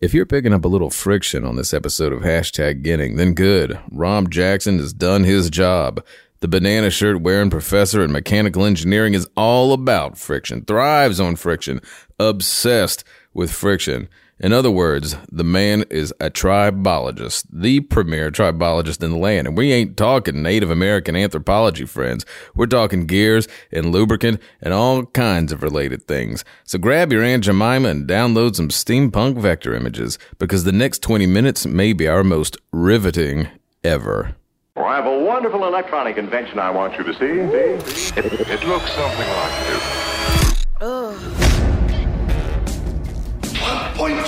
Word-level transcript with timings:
If 0.00 0.14
you're 0.14 0.26
picking 0.26 0.52
up 0.52 0.64
a 0.64 0.68
little 0.68 0.90
friction 0.90 1.44
on 1.44 1.56
this 1.56 1.74
episode 1.74 2.12
of 2.12 2.20
Hashtag 2.20 2.82
Getting, 2.82 3.16
then 3.16 3.34
good. 3.34 3.80
Rob 3.90 4.30
Jackson 4.30 4.78
has 4.78 4.92
done 4.92 5.24
his 5.24 5.50
job. 5.50 6.04
The 6.38 6.46
banana 6.46 6.88
shirt 6.88 7.20
wearing 7.20 7.50
professor 7.50 8.04
in 8.04 8.12
mechanical 8.12 8.64
engineering 8.64 9.14
is 9.14 9.28
all 9.36 9.72
about 9.72 10.16
friction, 10.16 10.64
thrives 10.64 11.18
on 11.18 11.34
friction, 11.34 11.80
obsessed 12.20 13.02
with 13.34 13.50
friction. 13.50 14.08
In 14.40 14.52
other 14.52 14.70
words, 14.70 15.16
the 15.32 15.42
man 15.42 15.84
is 15.90 16.12
a 16.20 16.30
tribologist, 16.30 17.44
the 17.52 17.80
premier 17.80 18.30
tribologist 18.30 19.02
in 19.02 19.10
the 19.10 19.16
land. 19.16 19.48
And 19.48 19.56
we 19.56 19.72
ain't 19.72 19.96
talking 19.96 20.42
Native 20.42 20.70
American 20.70 21.16
anthropology, 21.16 21.84
friends. 21.84 22.24
We're 22.54 22.66
talking 22.66 23.06
gears 23.06 23.48
and 23.72 23.90
lubricant 23.90 24.40
and 24.62 24.72
all 24.72 25.06
kinds 25.06 25.50
of 25.50 25.64
related 25.64 26.04
things. 26.04 26.44
So 26.62 26.78
grab 26.78 27.12
your 27.12 27.24
Aunt 27.24 27.44
Jemima 27.44 27.88
and 27.88 28.08
download 28.08 28.54
some 28.54 28.68
steampunk 28.68 29.38
vector 29.38 29.74
images 29.74 30.20
because 30.38 30.62
the 30.62 30.72
next 30.72 31.02
20 31.02 31.26
minutes 31.26 31.66
may 31.66 31.92
be 31.92 32.06
our 32.06 32.22
most 32.22 32.56
riveting 32.72 33.48
ever. 33.82 34.36
Well, 34.76 34.86
I 34.86 34.94
have 34.94 35.06
a 35.06 35.18
wonderful 35.18 35.66
electronic 35.66 36.16
invention 36.16 36.60
I 36.60 36.70
want 36.70 36.96
you 36.96 37.02
to 37.02 37.12
see. 37.14 37.18
see? 37.18 38.20
It, 38.20 38.24
it 38.48 38.64
looks 38.68 38.92
something 38.92 39.28
like 39.28 39.66
this. 39.66 40.17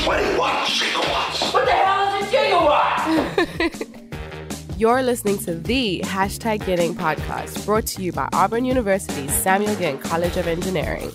1.21 0.05 0.65
gigawatts. 0.65 1.53
What 1.53 1.67
the 1.67 1.73
hell 1.73 2.23
is 2.23 2.27
a 2.27 2.31
gigawatt? 2.35 3.97
You're 4.79 5.03
listening 5.03 5.37
to 5.41 5.55
the 5.55 6.01
Hashtag 6.07 6.65
Getting 6.65 6.95
podcast 6.95 7.67
brought 7.67 7.85
to 7.89 8.03
you 8.03 8.11
by 8.11 8.27
Auburn 8.33 8.65
University's 8.65 9.31
Samuel 9.35 9.77
Ginn 9.77 9.99
College 9.99 10.39
of 10.39 10.47
Engineering. 10.47 11.13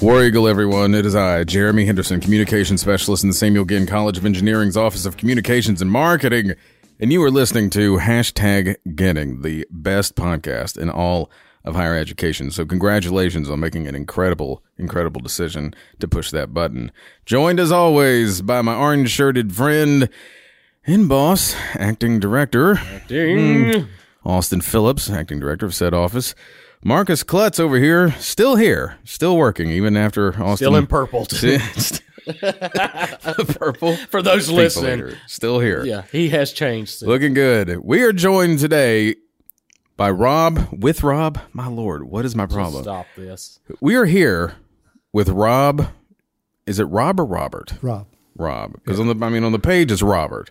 War 0.00 0.24
Eagle, 0.24 0.48
everyone. 0.48 0.96
It 0.96 1.06
is 1.06 1.14
I, 1.14 1.44
Jeremy 1.44 1.84
Henderson, 1.84 2.20
communication 2.20 2.76
specialist 2.76 3.22
in 3.22 3.30
the 3.30 3.34
Samuel 3.34 3.64
Ginn 3.64 3.86
College 3.86 4.18
of 4.18 4.26
Engineering's 4.26 4.76
Office 4.76 5.06
of 5.06 5.16
Communications 5.16 5.80
and 5.80 5.92
Marketing. 5.92 6.54
And 6.98 7.12
you 7.12 7.22
are 7.22 7.30
listening 7.30 7.70
to 7.70 7.98
Hashtag 7.98 8.74
Getting, 8.96 9.42
the 9.42 9.64
best 9.70 10.16
podcast 10.16 10.76
in 10.76 10.90
all 10.90 11.30
of 11.64 11.74
higher 11.74 11.96
education. 11.96 12.50
So 12.50 12.64
congratulations 12.64 13.48
on 13.48 13.60
making 13.60 13.86
an 13.86 13.94
incredible, 13.94 14.62
incredible 14.78 15.20
decision 15.20 15.74
to 16.00 16.08
push 16.08 16.30
that 16.30 16.52
button. 16.52 16.90
Joined 17.24 17.60
as 17.60 17.72
always 17.72 18.42
by 18.42 18.62
my 18.62 18.74
orange 18.74 19.10
shirted 19.10 19.54
friend 19.54 20.08
and 20.86 21.08
boss, 21.08 21.54
acting 21.74 22.18
director. 22.18 22.76
Acting. 22.76 23.72
Hmm. 23.72 23.86
Austin 24.24 24.60
Phillips, 24.60 25.10
acting 25.10 25.40
director 25.40 25.66
of 25.66 25.74
said 25.74 25.94
office. 25.94 26.34
Marcus 26.84 27.22
Klutz 27.22 27.60
over 27.60 27.76
here, 27.76 28.10
still 28.18 28.56
here, 28.56 28.98
still 29.04 29.36
working, 29.36 29.70
even 29.70 29.96
after 29.96 30.30
Austin. 30.30 30.56
Still 30.56 30.76
in 30.76 30.86
purple. 30.88 31.26
too. 31.26 31.58
purple. 33.58 33.96
For 34.10 34.20
those 34.20 34.48
listening. 34.50 35.14
Still 35.26 35.60
here. 35.60 35.84
Yeah, 35.84 36.02
he 36.10 36.28
has 36.30 36.52
changed. 36.52 37.02
Looking 37.02 37.34
good. 37.34 37.84
We 37.84 38.02
are 38.02 38.12
joined 38.12 38.58
today 38.58 39.14
by 39.96 40.10
Rob, 40.10 40.68
with 40.72 41.02
Rob. 41.02 41.38
My 41.52 41.66
lord, 41.68 42.04
what 42.04 42.24
is 42.24 42.34
my 42.34 42.46
problem? 42.46 42.82
Stop 42.84 43.06
this. 43.16 43.60
We 43.80 43.94
are 43.94 44.04
here 44.06 44.54
with 45.12 45.28
Rob. 45.28 45.88
Is 46.66 46.78
it 46.78 46.84
Rob 46.84 47.20
or 47.20 47.24
Robert? 47.24 47.74
Rob. 47.82 48.06
Rob. 48.36 48.72
Because 48.74 48.98
on 49.00 49.06
the 49.06 49.24
I 49.26 49.28
mean 49.28 49.44
on 49.44 49.52
the 49.52 49.58
page 49.58 49.92
it's 49.92 50.02
Robert. 50.02 50.50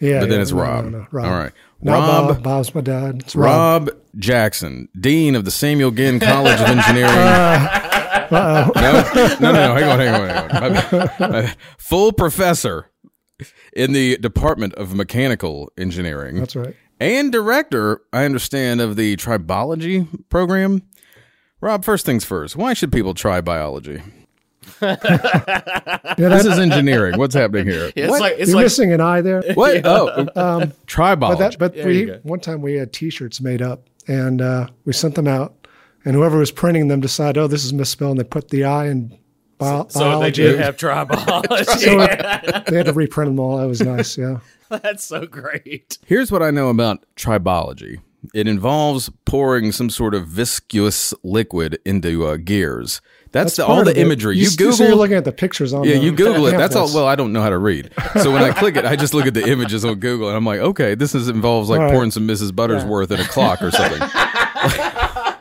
Yeah, 0.00 0.20
But 0.20 0.30
then 0.30 0.40
it's 0.40 0.50
no, 0.52 0.62
Rob. 0.62 0.84
no, 0.86 0.90
no, 1.00 1.06
Rob. 1.10 1.26
All 1.26 1.38
right. 1.38 1.52
No, 1.82 1.92
Rob 1.92 2.28
Bob. 2.36 2.42
Bob's 2.42 2.74
my 2.74 2.80
dad. 2.80 3.20
It's 3.20 3.36
Rob. 3.36 3.88
Rob 3.88 3.98
Jackson, 4.16 4.88
Dean 4.98 5.34
of 5.34 5.44
the 5.44 5.50
Samuel 5.50 5.90
Ginn 5.90 6.18
College 6.20 6.58
of 6.58 6.66
Engineering. 6.66 7.10
Uh, 7.10 7.68
uh-oh. 8.30 8.72
no, 8.74 9.50
no, 9.52 9.52
no, 9.52 9.52
no. 9.52 9.74
Hang 9.74 9.84
on, 9.84 9.98
hang 9.98 10.14
on, 10.14 10.28
hang 10.50 10.76
on. 10.94 11.02
My- 11.20 11.28
my- 11.42 11.54
Full 11.78 12.12
professor 12.12 12.90
in 13.74 13.92
the 13.92 14.16
Department 14.18 14.74
of 14.74 14.94
Mechanical 14.94 15.70
Engineering. 15.78 16.36
That's 16.38 16.56
right. 16.56 16.74
And 17.00 17.32
director, 17.32 18.02
I 18.12 18.24
understand, 18.24 18.80
of 18.82 18.96
the 18.96 19.16
tribology 19.16 20.06
program. 20.28 20.82
Rob, 21.62 21.84
first 21.84 22.04
things 22.06 22.24
first. 22.24 22.56
Why 22.56 22.74
should 22.74 22.92
people 22.92 23.14
try 23.14 23.40
biology? 23.40 24.02
Yeah, 24.82 26.28
This 26.28 26.44
is 26.46 26.58
engineering. 26.58 27.18
What's 27.18 27.34
happening 27.34 27.66
here? 27.66 27.90
It's 27.96 28.10
what? 28.10 28.20
like 28.20 28.34
it's 28.38 28.48
you're 28.48 28.56
like 28.56 28.64
missing 28.64 28.92
an 28.92 29.00
eye 29.00 29.20
there. 29.22 29.42
what? 29.54 29.80
Oh, 29.86 30.26
Um, 30.36 30.72
tribology. 30.86 31.18
but 31.20 31.38
that, 31.38 31.58
but 31.58 31.74
we 31.84 32.06
one 32.22 32.40
time 32.40 32.60
we 32.62 32.74
had 32.74 32.92
T-shirts 32.92 33.40
made 33.40 33.62
up 33.62 33.88
and 34.08 34.40
uh, 34.42 34.66
we 34.84 34.92
sent 34.92 35.14
them 35.14 35.26
out, 35.28 35.66
and 36.04 36.14
whoever 36.14 36.38
was 36.38 36.50
printing 36.50 36.88
them 36.88 37.00
decided, 37.00 37.38
oh, 37.40 37.46
this 37.46 37.64
is 37.64 37.72
misspelled, 37.72 38.12
and 38.12 38.20
they 38.20 38.24
put 38.28 38.48
the 38.48 38.64
I 38.64 38.88
in 38.88 39.16
bio- 39.58 39.86
so 39.88 40.20
they 40.20 40.30
did 40.30 40.58
have 40.58 40.76
tribology. 40.76 41.64
So 41.80 42.00
it- 42.00 42.66
they 42.66 42.76
had 42.76 42.86
to 42.86 42.92
reprint 42.92 43.28
them 43.30 43.38
all. 43.40 43.56
That 43.58 43.66
was 43.66 43.80
nice. 43.80 44.16
Yeah. 44.18 44.38
That's 44.82 45.04
so 45.04 45.26
great. 45.26 45.98
Here's 46.06 46.30
what 46.32 46.42
I 46.42 46.50
know 46.50 46.68
about 46.68 47.04
tribology. 47.16 48.00
It 48.34 48.46
involves 48.46 49.10
pouring 49.24 49.72
some 49.72 49.88
sort 49.90 50.14
of 50.14 50.26
viscous 50.28 51.14
liquid 51.22 51.78
into 51.86 52.26
uh, 52.26 52.36
gears. 52.36 53.00
That's, 53.32 53.56
the, 53.56 53.64
all 53.64 53.84
the 53.84 53.98
imagery. 53.98 54.36
You, 54.36 54.44
You, 54.50 54.56
Google. 54.56 54.72
so 54.74 54.84
you're 54.86 54.94
looking 54.96 55.16
at 55.16 55.24
the 55.24 55.32
pictures 55.32 55.72
on. 55.72 55.84
yeah, 55.84 55.94
the 55.94 56.00
you 56.00 56.12
Google 56.12 56.46
it. 56.46 56.56
That's 56.56 56.74
all. 56.76 56.92
Well, 56.92 57.06
I 57.06 57.14
don't 57.14 57.32
know 57.32 57.40
how 57.42 57.48
to 57.48 57.58
read, 57.58 57.90
so 58.20 58.32
when 58.32 58.42
I 58.42 58.52
click 58.52 58.76
it, 58.76 58.84
I 58.84 58.96
just 58.96 59.14
look 59.14 59.26
at 59.26 59.34
the 59.34 59.46
images 59.48 59.84
on 59.84 59.94
Google, 60.00 60.28
and 60.28 60.36
I'm 60.36 60.44
like, 60.44 60.60
okay, 60.60 60.94
this 60.96 61.14
is 61.14 61.28
involves 61.28 61.70
like 61.70 61.78
All 61.78 61.86
right. 61.86 61.92
pouring 61.92 62.10
some 62.10 62.26
Mrs. 62.26 62.50
Buttersworth 62.50 63.10
in 63.12 63.20
a 63.20 63.24
clock 63.24 63.62
or 63.62 63.70
something. 63.70 64.00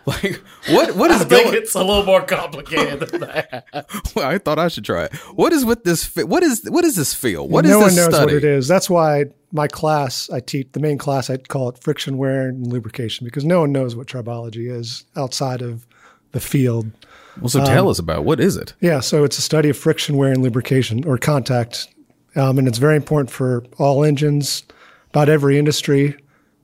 like, 0.10 0.36
what? 0.70 0.96
What 0.96 1.12
is 1.12 1.22
I 1.22 1.26
think 1.26 1.46
going? 1.46 1.58
it's 1.58 1.74
a 1.76 1.84
little 1.84 2.04
more 2.06 2.22
complicated 2.22 3.00
than 3.00 3.22
that. 3.22 3.66
Well, 4.16 4.28
I 4.28 4.38
thought 4.38 4.60
I 4.60 4.68
should 4.68 4.86
try 4.86 5.06
it. 5.06 5.16
What 5.36 5.54
is 5.54 5.64
with 5.66 5.84
this? 5.84 6.04
Fi- 6.04 6.24
what 6.24 6.44
is 6.44 6.64
what 6.70 6.84
is 6.84 6.96
this 6.96 7.14
feel? 7.14 7.48
What 7.48 7.66
is 7.66 7.72
no 7.72 7.80
this 7.84 7.88
one 7.88 7.96
knows 7.96 8.16
study? 8.16 8.26
what 8.26 8.44
it 8.44 8.44
is. 8.44 8.68
That's 8.68 8.90
why 8.90 9.26
my 9.52 9.68
class, 9.68 10.30
I 10.30 10.40
teach 10.40 10.70
the 10.74 10.80
main 10.80 10.98
class, 10.98 11.30
I 11.30 11.38
call 11.38 11.70
it 11.70 11.78
friction 11.78 12.18
wear 12.18 12.48
and 12.48 12.68
lubrication 12.68 13.26
because 13.26 13.46
no 13.46 13.62
one 13.62 13.72
knows 13.72 13.96
what 13.96 14.08
tribology 14.08 14.70
is 14.72 15.06
outside 15.16 15.62
of 15.62 15.86
the 16.32 16.40
field. 16.40 16.92
Well, 17.40 17.50
so 17.50 17.64
tell 17.66 17.90
us 17.90 18.00
about 18.00 18.26
what 18.26 18.40
is 18.40 18.58
it? 18.58 18.74
Yeah, 18.82 19.00
so 19.00 19.24
it's 19.24 19.38
a 19.38 19.42
study 19.42 19.70
of 19.70 19.78
friction 19.78 20.18
wear 20.18 20.32
and 20.32 20.42
lubrication 20.44 21.06
or 21.06 21.18
contact, 21.18 21.88
um, 22.36 22.58
and 22.58 22.68
it's 22.68 22.78
very 22.78 22.96
important 22.96 23.32
for 23.32 23.64
all 23.78 24.04
engines. 24.04 24.64
About 25.10 25.30
every 25.30 25.58
industry 25.58 26.16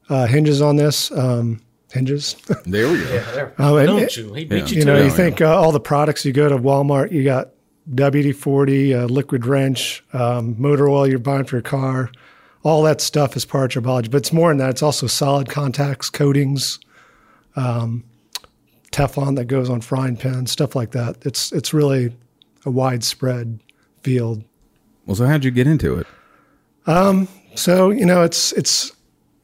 uh, 0.09 0.28
hinges 0.28 0.61
on 0.61 0.75
this. 0.75 1.11
Um, 1.11 1.61
hinges. 1.95 2.35
There 2.66 2.88
we 2.91 3.00
go. 3.03 3.51
Um, 3.57 3.78
and- 3.78 3.88
Don't 3.88 4.17
you? 4.17 4.33
He 4.33 4.45
beat 4.45 4.72
you 4.72 4.79
you 4.79 4.85
know, 4.85 5.01
you 5.03 5.09
think 5.09 5.41
uh, 5.41 5.56
all 5.59 5.72
the 5.72 5.79
products 5.79 6.23
you 6.25 6.31
go 6.31 6.47
to 6.50 6.57
Walmart, 6.57 7.11
you 7.11 7.23
got 7.23 7.50
WD 7.94 8.35
40, 8.35 8.94
uh, 8.94 9.06
liquid 9.07 9.45
wrench, 9.45 10.03
um, 10.13 10.55
motor 10.59 10.88
oil 10.89 11.07
you're 11.07 11.19
buying 11.19 11.45
for 11.45 11.55
your 11.57 11.63
car. 11.63 12.11
All 12.63 12.81
that 12.84 13.01
stuff 13.01 13.35
is 13.35 13.45
part 13.45 13.75
of 13.75 13.84
tribology, 13.84 14.09
but 14.09 14.17
it's 14.17 14.34
more 14.34 14.50
than 14.50 14.57
that. 14.57 14.69
It's 14.72 14.81
also 14.84 15.07
solid 15.07 15.50
contacts, 15.50 16.09
coatings, 16.09 16.79
um, 17.55 18.03
Teflon 18.91 19.35
that 19.35 19.45
goes 19.45 19.69
on 19.69 19.81
frying 19.81 20.16
pans, 20.17 20.51
stuff 20.51 20.75
like 20.75 20.91
that. 20.91 21.17
It's 21.25 21.51
it's 21.51 21.73
really 21.73 22.13
a 22.66 22.72
widespread 22.72 23.59
field. 24.03 24.44
Well, 25.05 25.16
so 25.16 25.25
how'd 25.25 25.44
you 25.44 25.51
get 25.51 25.67
into 25.67 25.95
it? 25.95 26.07
So 27.55 27.89
you 27.89 28.05
know, 28.05 28.23
it's 28.23 28.51
it's 28.53 28.91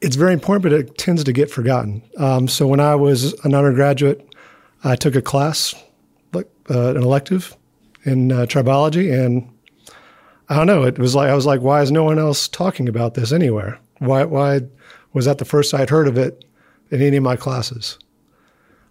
it's 0.02 0.16
very 0.16 0.32
important, 0.32 0.64
but 0.64 0.72
it 0.72 0.98
tends 0.98 1.22
to 1.24 1.32
get 1.32 1.50
forgotten. 1.50 2.02
Um, 2.18 2.48
so 2.48 2.66
when 2.66 2.80
I 2.80 2.96
was 2.96 3.32
an 3.44 3.54
undergraduate, 3.54 4.34
I 4.82 4.96
took 4.96 5.14
a 5.14 5.22
class, 5.22 5.74
like 6.32 6.48
uh, 6.68 6.90
an 6.90 7.02
elective 7.02 7.56
in 8.04 8.32
uh, 8.32 8.46
tribology, 8.46 9.12
and 9.12 9.48
I 10.48 10.56
don't 10.56 10.66
know. 10.66 10.82
It 10.82 10.98
was 10.98 11.14
like 11.14 11.30
I 11.30 11.34
was 11.34 11.46
like, 11.46 11.60
why 11.60 11.82
is 11.82 11.92
no 11.92 12.02
one 12.02 12.18
else 12.18 12.48
talking 12.48 12.88
about 12.88 13.14
this 13.14 13.32
anywhere? 13.32 13.78
Why 14.00 14.24
why 14.24 14.62
was 15.12 15.24
that 15.26 15.38
the 15.38 15.44
first 15.44 15.72
I'd 15.72 15.88
heard 15.90 16.08
of 16.08 16.18
it 16.18 16.44
in 16.90 17.00
any 17.00 17.16
of 17.16 17.22
my 17.22 17.36
classes? 17.36 17.96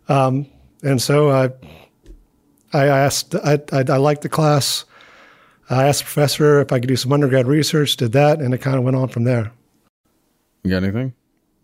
Um, 0.07 0.47
and 0.81 1.01
so 1.01 1.29
I 1.29 1.49
I 2.71 2.85
asked 2.87 3.35
I 3.35 3.59
I, 3.73 3.79
I 3.79 3.97
liked 3.97 4.21
the 4.21 4.29
class. 4.29 4.85
I 5.69 5.87
asked 5.87 5.99
the 5.99 6.05
professor 6.05 6.61
if 6.61 6.71
I 6.71 6.79
could 6.79 6.87
do 6.87 6.95
some 6.95 7.11
undergrad 7.11 7.47
research, 7.47 7.97
did 7.97 8.13
that, 8.13 8.39
and 8.39 8.53
it 8.53 8.59
kind 8.59 8.77
of 8.77 8.83
went 8.83 8.95
on 8.95 9.09
from 9.09 9.25
there. 9.25 9.51
You 10.63 10.71
got 10.71 10.83
anything? 10.83 11.13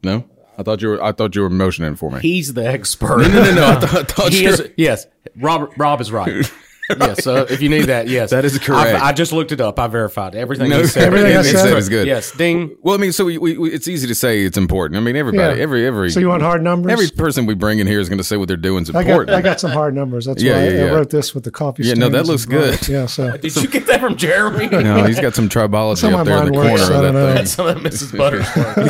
No. 0.04 0.26
I 0.58 0.64
thought 0.64 0.82
you 0.82 0.90
were. 0.90 1.04
I 1.04 1.12
thought 1.12 1.36
you 1.36 1.42
were 1.44 1.50
motioning 1.52 1.96
for 1.96 2.10
me. 2.12 2.20
He's 2.20 2.54
the 2.56 2.66
expert. 2.68 3.20
no, 3.20 3.28
no, 3.28 3.54
no. 3.54 3.68
I, 3.68 3.76
th- 3.80 3.94
I 3.94 4.04
thought 4.04 4.32
He 4.34 4.44
you. 4.44 4.50
is, 4.50 4.62
Were, 4.62 4.70
yes, 4.76 5.06
Robert. 5.36 5.72
Rob 5.78 6.02
is 6.02 6.12
right. 6.12 6.52
Yes, 7.00 7.24
so 7.24 7.36
if 7.50 7.62
you 7.62 7.70
need 7.70 7.86
that, 7.86 8.08
yes, 8.08 8.30
That 8.32 8.46
is 8.46 8.58
correct. 8.60 9.02
I, 9.02 9.10
I 9.10 9.14
just 9.14 9.32
looked 9.34 9.52
it 9.52 9.60
up. 9.62 9.78
I 9.80 9.88
verified 9.88 10.36
everything. 10.36 10.70
No, 10.70 10.80
he 10.80 10.88
said. 10.88 11.04
Everything 11.04 11.34
I 11.36 11.44
he 11.44 11.44
said. 11.52 11.60
said 11.70 11.78
is 11.78 11.90
good. 11.90 12.08
Yes, 12.08 12.32
ding. 12.32 12.76
Well, 12.82 12.96
I 12.96 12.98
mean, 12.98 13.12
so 13.12 13.26
we, 13.26 13.38
we, 13.38 13.58
we, 13.58 13.72
it's 13.72 13.88
easy 13.88 14.08
to 14.08 14.16
say 14.16 14.44
it's 14.44 14.58
important. 14.58 14.98
I 14.98 15.02
mean, 15.02 15.16
everybody, 15.16 15.58
Yeah. 15.58 15.64
every 15.64 15.86
every. 15.86 16.10
So 16.12 16.20
you 16.20 16.30
want 16.30 16.44
hard 16.44 16.62
numbers? 16.64 16.92
Every 16.92 17.10
person 17.10 17.46
we 17.46 17.56
bring 17.56 17.80
in 17.80 17.88
here 17.88 18.00
is 18.00 18.08
going 18.10 18.18
to 18.20 18.24
say 18.24 18.38
what 18.38 18.48
they're 18.48 18.58
doing 18.58 18.84
is 18.84 18.90
I 18.90 18.94
got 19.04 19.06
important. 19.10 19.38
I 19.38 19.42
got 19.42 19.60
some 19.60 19.72
hard 19.72 19.96
numbers. 19.96 20.26
That's 20.26 20.42
Yeah, 20.42 20.54
why 20.54 20.60
I, 20.60 20.64
yeah, 20.64 20.72
yeah. 20.86 20.92
I 20.92 20.96
wrote 20.96 21.10
this 21.10 21.36
with 21.36 21.44
the 21.44 21.52
coffee. 21.52 21.84
Yeah, 21.84 21.94
no, 21.96 22.10
that 22.10 22.26
looks 22.26 22.44
and 22.44 22.52
bronze. 22.54 22.80
good. 22.80 22.88
Yeah, 22.90 23.06
so 23.06 23.36
Did 23.38 23.56
you 23.56 23.68
get 23.68 23.86
that 23.88 24.00
from 24.00 24.16
Jeremy? 24.16 24.68
no, 24.72 25.04
he's 25.06 25.20
got 25.20 25.36
some 25.36 25.50
tribology 25.50 25.98
Some 25.98 26.16
up 26.16 26.26
there 26.26 26.38
in 26.40 26.52
the 26.52 26.58
mine 26.58 26.68
corner 26.78 26.84
I 26.84 26.86
of 26.96 27.02
don't 27.02 27.14
know. 27.14 27.26
that 27.28 27.34
That's 27.36 27.52
some 27.52 27.68
of 27.68 27.78
Mrs. 27.78 28.18
Butter's. 28.18 28.48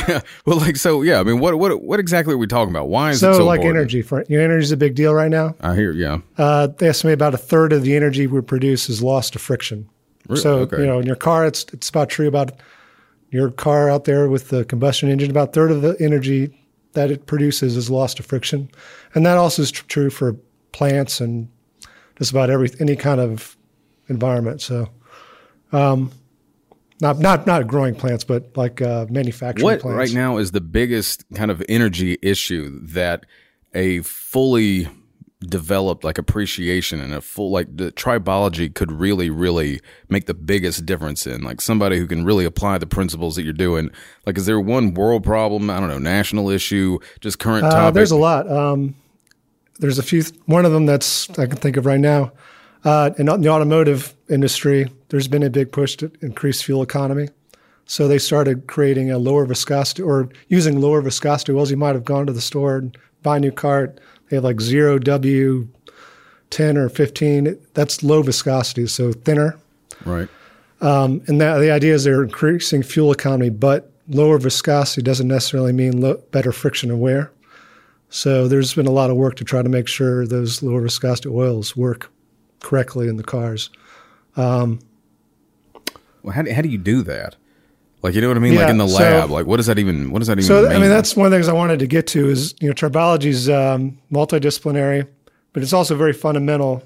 yeah. 0.07 0.21
Well, 0.45 0.57
like 0.57 0.77
so, 0.77 1.01
yeah. 1.01 1.19
I 1.19 1.23
mean, 1.23 1.39
what 1.39 1.57
what 1.57 1.81
what 1.81 1.99
exactly 1.99 2.33
are 2.33 2.37
we 2.37 2.47
talking 2.47 2.71
about? 2.73 2.89
Why 2.89 3.11
is 3.11 3.19
so, 3.19 3.31
it 3.31 3.35
so 3.35 3.45
like 3.45 3.59
important? 3.61 3.77
energy 3.81 4.01
for 4.01 4.23
your 4.29 4.41
energy 4.41 4.63
is 4.63 4.71
a 4.71 4.77
big 4.77 4.95
deal 4.95 5.13
right 5.13 5.31
now. 5.31 5.55
I 5.61 5.75
hear. 5.75 5.91
Yeah. 5.91 6.19
Uh, 6.37 6.67
they 6.67 6.89
estimate 6.89 7.15
about 7.15 7.33
a 7.33 7.37
third 7.37 7.73
of 7.73 7.81
the 7.83 7.86
energy 7.95 8.27
we 8.27 8.41
produce 8.41 8.89
is 8.89 9.01
lost 9.01 9.33
to 9.33 9.39
friction. 9.39 9.89
Really? 10.27 10.41
So 10.41 10.57
Okay. 10.59 10.79
you 10.81 10.85
know, 10.85 10.99
in 10.99 11.05
your 11.05 11.15
car, 11.15 11.45
it's 11.45 11.65
it's 11.73 11.89
about 11.89 12.09
true 12.09 12.27
about 12.27 12.51
your 13.31 13.51
car 13.51 13.89
out 13.89 14.05
there 14.05 14.27
with 14.29 14.49
the 14.49 14.65
combustion 14.65 15.09
engine. 15.09 15.29
About 15.29 15.49
a 15.49 15.51
third 15.51 15.71
of 15.71 15.81
the 15.81 15.95
energy 15.99 16.49
that 16.93 17.11
it 17.11 17.25
produces 17.25 17.75
is 17.77 17.89
lost 17.89 18.17
to 18.17 18.23
friction, 18.23 18.69
and 19.13 19.25
that 19.25 19.37
also 19.37 19.61
is 19.61 19.71
tr- 19.71 19.85
true 19.87 20.09
for 20.09 20.35
plants 20.71 21.21
and 21.21 21.47
just 22.17 22.31
about 22.31 22.49
every 22.49 22.69
any 22.79 22.95
kind 22.95 23.19
of 23.21 23.55
environment. 24.09 24.61
So, 24.61 24.89
um, 25.71 26.11
not 27.01 27.19
not 27.19 27.45
not 27.45 27.67
growing 27.67 27.95
plants, 27.95 28.23
but 28.23 28.55
like 28.57 28.81
uh, 28.81 29.05
manufacturing 29.09 29.63
What 29.65 29.79
plants. 29.81 29.97
right 29.97 30.13
now 30.13 30.37
is 30.37 30.51
the 30.51 30.61
biggest 30.61 31.25
kind 31.35 31.51
of 31.51 31.61
energy 31.69 32.17
issue 32.21 32.79
that 32.87 33.25
a 33.73 34.01
fully 34.01 34.87
developed 35.41 36.03
like 36.03 36.17
appreciation 36.17 36.99
and 36.99 37.13
a 37.13 37.21
full 37.21 37.51
like 37.51 37.67
the 37.77 37.91
tribology 37.91 38.73
could 38.73 38.91
really 38.91 39.29
really 39.29 39.79
make 40.09 40.25
the 40.25 40.33
biggest 40.33 40.83
difference 40.83 41.27
in 41.27 41.43
like 41.43 41.61
somebody 41.61 41.99
who 41.99 42.07
can 42.07 42.25
really 42.25 42.43
apply 42.43 42.79
the 42.79 42.87
principles 42.87 43.35
that 43.35 43.43
you're 43.43 43.53
doing 43.53 43.91
like 44.25 44.35
is 44.35 44.47
there 44.47 44.59
one 44.59 44.95
world 44.95 45.23
problem 45.23 45.69
i 45.69 45.79
don't 45.79 45.89
know 45.89 45.99
national 45.99 46.49
issue 46.49 46.97
just 47.19 47.37
current 47.37 47.63
Uh, 47.65 47.91
there's 47.91 48.11
a 48.11 48.17
lot. 48.17 48.49
Um, 48.49 48.95
there's 49.79 49.99
a 49.99 50.03
few. 50.03 50.23
One 50.45 50.65
of 50.65 50.71
them 50.71 50.85
that's 50.85 51.29
I 51.31 51.45
can 51.45 51.57
think 51.57 51.77
of 51.77 51.85
right 51.85 51.99
now. 51.99 52.31
Uh, 52.83 53.11
in 53.17 53.25
the 53.25 53.49
automotive 53.49 54.15
industry, 54.29 54.89
there's 55.09 55.27
been 55.27 55.43
a 55.43 55.49
big 55.49 55.71
push 55.71 55.97
to 55.97 56.11
increase 56.21 56.61
fuel 56.61 56.81
economy. 56.81 57.29
So 57.85 58.07
they 58.07 58.17
started 58.17 58.67
creating 58.67 59.11
a 59.11 59.17
lower 59.17 59.45
viscosity 59.45 60.01
or 60.01 60.29
using 60.47 60.79
lower 60.81 61.01
viscosity 61.01 61.53
oils. 61.53 61.71
You 61.71 61.77
might 61.77 61.95
have 61.95 62.05
gone 62.05 62.27
to 62.27 62.33
the 62.33 62.41
store 62.41 62.77
and 62.77 62.97
buy 63.23 63.37
a 63.37 63.39
new 63.39 63.51
car. 63.51 63.93
They 64.29 64.37
have 64.37 64.43
like 64.43 64.61
zero 64.61 64.99
W, 64.99 65.67
ten 66.49 66.77
or 66.77 66.89
fifteen. 66.89 67.57
That's 67.73 68.03
low 68.03 68.21
viscosity, 68.21 68.87
so 68.87 69.13
thinner. 69.13 69.57
right 70.05 70.29
um, 70.81 71.21
And 71.27 71.39
that, 71.41 71.59
the 71.59 71.71
idea 71.71 71.93
is 71.93 72.03
they're 72.03 72.23
increasing 72.23 72.83
fuel 72.83 73.11
economy, 73.11 73.49
but 73.49 73.91
lower 74.07 74.37
viscosity 74.37 75.01
doesn't 75.01 75.27
necessarily 75.27 75.73
mean 75.73 76.01
lo- 76.01 76.21
better 76.31 76.51
friction 76.51 76.91
and 76.91 77.01
wear. 77.01 77.31
So 78.09 78.47
there's 78.47 78.73
been 78.73 78.87
a 78.87 78.91
lot 78.91 79.09
of 79.09 79.17
work 79.17 79.35
to 79.35 79.43
try 79.43 79.61
to 79.61 79.69
make 79.69 79.87
sure 79.87 80.25
those 80.25 80.63
lower 80.63 80.81
viscosity 80.81 81.29
oils 81.29 81.75
work 81.75 82.09
correctly 82.61 83.07
in 83.07 83.17
the 83.17 83.23
cars. 83.23 83.69
Um, 84.35 84.79
well 86.23 86.33
how 86.33 86.41
do, 86.41 86.53
how 86.53 86.61
do 86.61 86.69
you 86.69 86.77
do 86.77 87.01
that 87.03 87.35
like 88.01 88.13
you 88.13 88.21
know 88.21 88.27
what 88.27 88.37
i 88.37 88.39
mean 88.39 88.55
like 88.55 88.69
in 88.69 88.77
the 88.77 88.87
so- 88.87 88.97
lab 88.97 89.29
like 89.29 89.45
what 89.45 89.57
does 89.57 89.65
that 89.65 89.79
even 89.79 90.11
what 90.11 90.19
does 90.19 90.27
that 90.27 90.39
even 90.39 90.53
mean? 90.55 90.63
So 90.63 90.67
mean 90.69 90.77
I 90.77 90.79
mean 90.81 90.89
that's 90.89 91.15
one 91.15 91.25
of 91.25 91.31
the 91.31 91.37
things 91.37 91.47
I 91.47 91.53
wanted 91.53 91.79
to 91.79 91.87
get 91.87 92.07
to 92.07 92.29
is 92.29 92.53
you 92.59 92.67
know 92.67 92.73
tribology 92.73 93.25
is 93.25 93.49
um, 93.49 93.97
multidisciplinary, 94.11 95.07
but 95.53 95.63
it's 95.63 95.73
also 95.73 95.95
very 95.95 96.13
fundamental. 96.13 96.83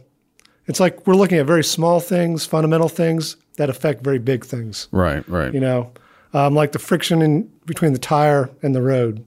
It's 0.68 0.80
like 0.80 1.06
we're 1.06 1.16
looking 1.16 1.38
at 1.38 1.46
very 1.46 1.64
small 1.64 2.00
things, 2.00 2.46
fundamental 2.46 2.88
things 2.88 3.36
that 3.58 3.70
affect 3.70 4.04
very 4.04 4.20
big 4.20 4.46
things. 4.46 4.88
right 4.92 5.28
right 5.28 5.54
you 5.54 5.60
know, 5.60 5.92
um, 6.34 6.56
like 6.56 6.72
the 6.72 6.80
friction 6.80 7.22
in 7.22 7.52
between 7.66 7.94
the 7.94 8.00
tire 8.00 8.50
and 8.62 8.74
the 8.74 8.82
road. 8.82 9.26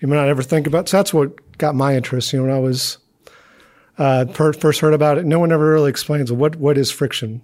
You 0.00 0.08
might 0.08 0.16
not 0.16 0.28
ever 0.28 0.42
think 0.42 0.66
about. 0.66 0.88
So 0.88 0.96
that's 0.96 1.14
what 1.14 1.58
got 1.58 1.76
my 1.76 1.94
interest. 1.94 2.32
You 2.32 2.40
know, 2.40 2.46
when 2.46 2.54
I 2.54 2.58
was 2.58 2.98
uh, 3.98 4.24
per, 4.32 4.52
first 4.52 4.80
heard 4.80 4.94
about 4.94 5.18
it, 5.18 5.24
no 5.24 5.38
one 5.38 5.52
ever 5.52 5.70
really 5.70 5.90
explains 5.90 6.32
what 6.32 6.56
what 6.56 6.78
is 6.78 6.90
friction, 6.90 7.42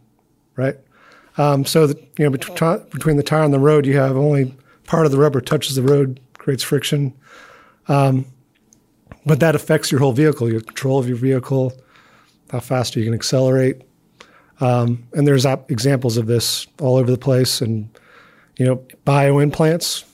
right? 0.56 0.76
Um, 1.38 1.64
so 1.64 1.86
that 1.86 1.98
you 2.18 2.24
know, 2.24 2.30
between, 2.30 2.56
between 2.90 3.16
the 3.16 3.22
tire 3.22 3.44
and 3.44 3.54
the 3.54 3.60
road, 3.60 3.86
you 3.86 3.96
have 3.96 4.16
only 4.16 4.54
part 4.84 5.06
of 5.06 5.12
the 5.12 5.18
rubber 5.18 5.40
touches 5.40 5.76
the 5.76 5.82
road, 5.82 6.20
creates 6.36 6.62
friction. 6.62 7.14
Um, 7.86 8.26
but 9.24 9.40
that 9.40 9.54
affects 9.54 9.90
your 9.90 10.00
whole 10.00 10.12
vehicle, 10.12 10.50
your 10.50 10.60
control 10.60 10.98
of 10.98 11.06
your 11.08 11.16
vehicle, 11.16 11.72
how 12.50 12.60
fast 12.60 12.96
you 12.96 13.04
can 13.04 13.14
accelerate. 13.14 13.82
Um, 14.60 15.06
and 15.12 15.26
there's 15.26 15.46
ap- 15.46 15.70
examples 15.70 16.16
of 16.16 16.26
this 16.26 16.66
all 16.80 16.96
over 16.96 17.10
the 17.10 17.18
place. 17.18 17.60
And 17.60 17.88
you 18.58 18.66
know, 18.66 18.82
bio 19.04 19.38
implants, 19.38 20.04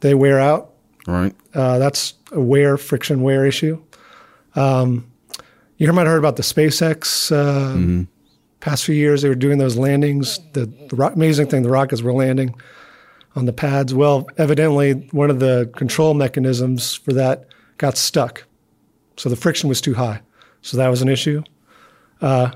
they 0.00 0.14
wear 0.14 0.38
out. 0.38 0.74
right 1.06 1.34
Uh, 1.54 1.78
that's 1.78 2.14
a 2.32 2.40
wear 2.40 2.76
friction 2.76 3.22
wear 3.22 3.44
issue. 3.46 3.82
Um, 4.54 5.10
you 5.78 5.90
might 5.92 6.02
have 6.02 6.08
heard 6.08 6.18
about 6.18 6.36
the 6.36 6.42
SpaceX. 6.42 7.32
Uh, 7.32 8.06
Past 8.60 8.84
few 8.84 8.94
years, 8.94 9.22
they 9.22 9.28
were 9.28 9.34
doing 9.34 9.58
those 9.58 9.76
landings. 9.76 10.38
The, 10.52 10.66
the 10.66 11.10
amazing 11.14 11.46
thing, 11.48 11.62
the 11.62 11.70
rockets 11.70 12.02
were 12.02 12.12
landing 12.12 12.54
on 13.34 13.46
the 13.46 13.52
pads. 13.52 13.94
Well, 13.94 14.28
evidently, 14.36 14.92
one 15.12 15.30
of 15.30 15.40
the 15.40 15.70
control 15.76 16.14
mechanisms 16.14 16.94
for 16.94 17.12
that 17.14 17.46
got 17.78 17.96
stuck, 17.96 18.44
so 19.16 19.28
the 19.28 19.36
friction 19.36 19.68
was 19.68 19.80
too 19.80 19.94
high. 19.94 20.20
So 20.62 20.76
that 20.76 20.88
was 20.88 21.00
an 21.00 21.08
issue. 21.08 21.42
Uh, 22.20 22.50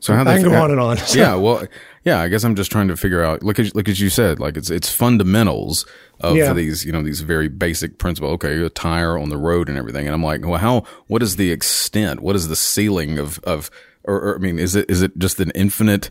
so 0.00 0.14
how 0.14 0.22
I 0.22 0.40
can 0.40 0.48
go 0.48 0.54
on 0.54 0.70
and 0.70 0.80
on. 0.80 0.96
yeah, 1.14 1.34
well, 1.34 1.64
yeah. 2.04 2.20
I 2.20 2.28
guess 2.28 2.42
I'm 2.42 2.56
just 2.56 2.72
trying 2.72 2.88
to 2.88 2.96
figure 2.96 3.22
out. 3.22 3.42
Look 3.42 3.58
at 3.60 3.74
look 3.76 3.88
as 3.88 4.00
you 4.00 4.08
said, 4.08 4.40
like 4.40 4.56
it's 4.56 4.68
it's 4.70 4.90
fundamentals 4.90 5.86
of 6.20 6.36
Yeah. 6.36 6.52
these, 6.54 6.84
you 6.84 6.90
know, 6.90 7.02
these 7.02 7.20
very 7.20 7.48
basic 7.48 7.98
principles. 7.98 8.32
Okay, 8.34 8.60
a 8.62 8.68
tire 8.70 9.16
on 9.16 9.28
the 9.28 9.36
road 9.36 9.68
and 9.68 9.78
everything, 9.78 10.06
and 10.06 10.14
I'm 10.14 10.22
like, 10.22 10.44
well, 10.44 10.58
how? 10.58 10.84
What 11.06 11.22
is 11.22 11.36
the 11.36 11.52
extent? 11.52 12.20
What 12.20 12.34
is 12.34 12.48
the 12.48 12.56
ceiling 12.56 13.18
of 13.18 13.38
of? 13.40 13.70
Or, 14.04 14.20
or 14.20 14.34
I 14.36 14.38
mean, 14.38 14.58
is 14.58 14.74
it 14.74 14.90
is 14.90 15.02
it 15.02 15.16
just 15.18 15.40
an 15.40 15.50
infinite 15.54 16.10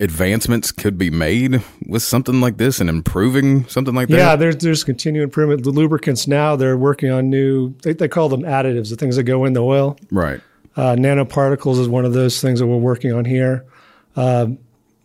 advancements 0.00 0.70
could 0.70 0.96
be 0.96 1.10
made 1.10 1.60
with 1.86 2.02
something 2.02 2.40
like 2.40 2.56
this 2.56 2.80
and 2.80 2.88
improving 2.88 3.66
something 3.66 3.94
like 3.94 4.08
that? 4.08 4.16
Yeah, 4.16 4.36
there's 4.36 4.56
there's 4.56 4.84
continued 4.84 5.22
improvement. 5.24 5.64
The 5.64 5.70
lubricants 5.70 6.26
now 6.26 6.56
they're 6.56 6.76
working 6.76 7.10
on 7.10 7.30
new. 7.30 7.74
They, 7.82 7.92
they 7.92 8.08
call 8.08 8.28
them 8.28 8.42
additives, 8.42 8.90
the 8.90 8.96
things 8.96 9.16
that 9.16 9.24
go 9.24 9.44
in 9.44 9.52
the 9.52 9.62
oil. 9.62 9.96
right. 10.10 10.40
Uh, 10.76 10.94
nanoparticles 10.94 11.80
is 11.80 11.88
one 11.88 12.04
of 12.04 12.12
those 12.12 12.40
things 12.40 12.60
that 12.60 12.66
we're 12.68 12.76
working 12.76 13.12
on 13.12 13.24
here. 13.24 13.64
Um, 14.14 14.58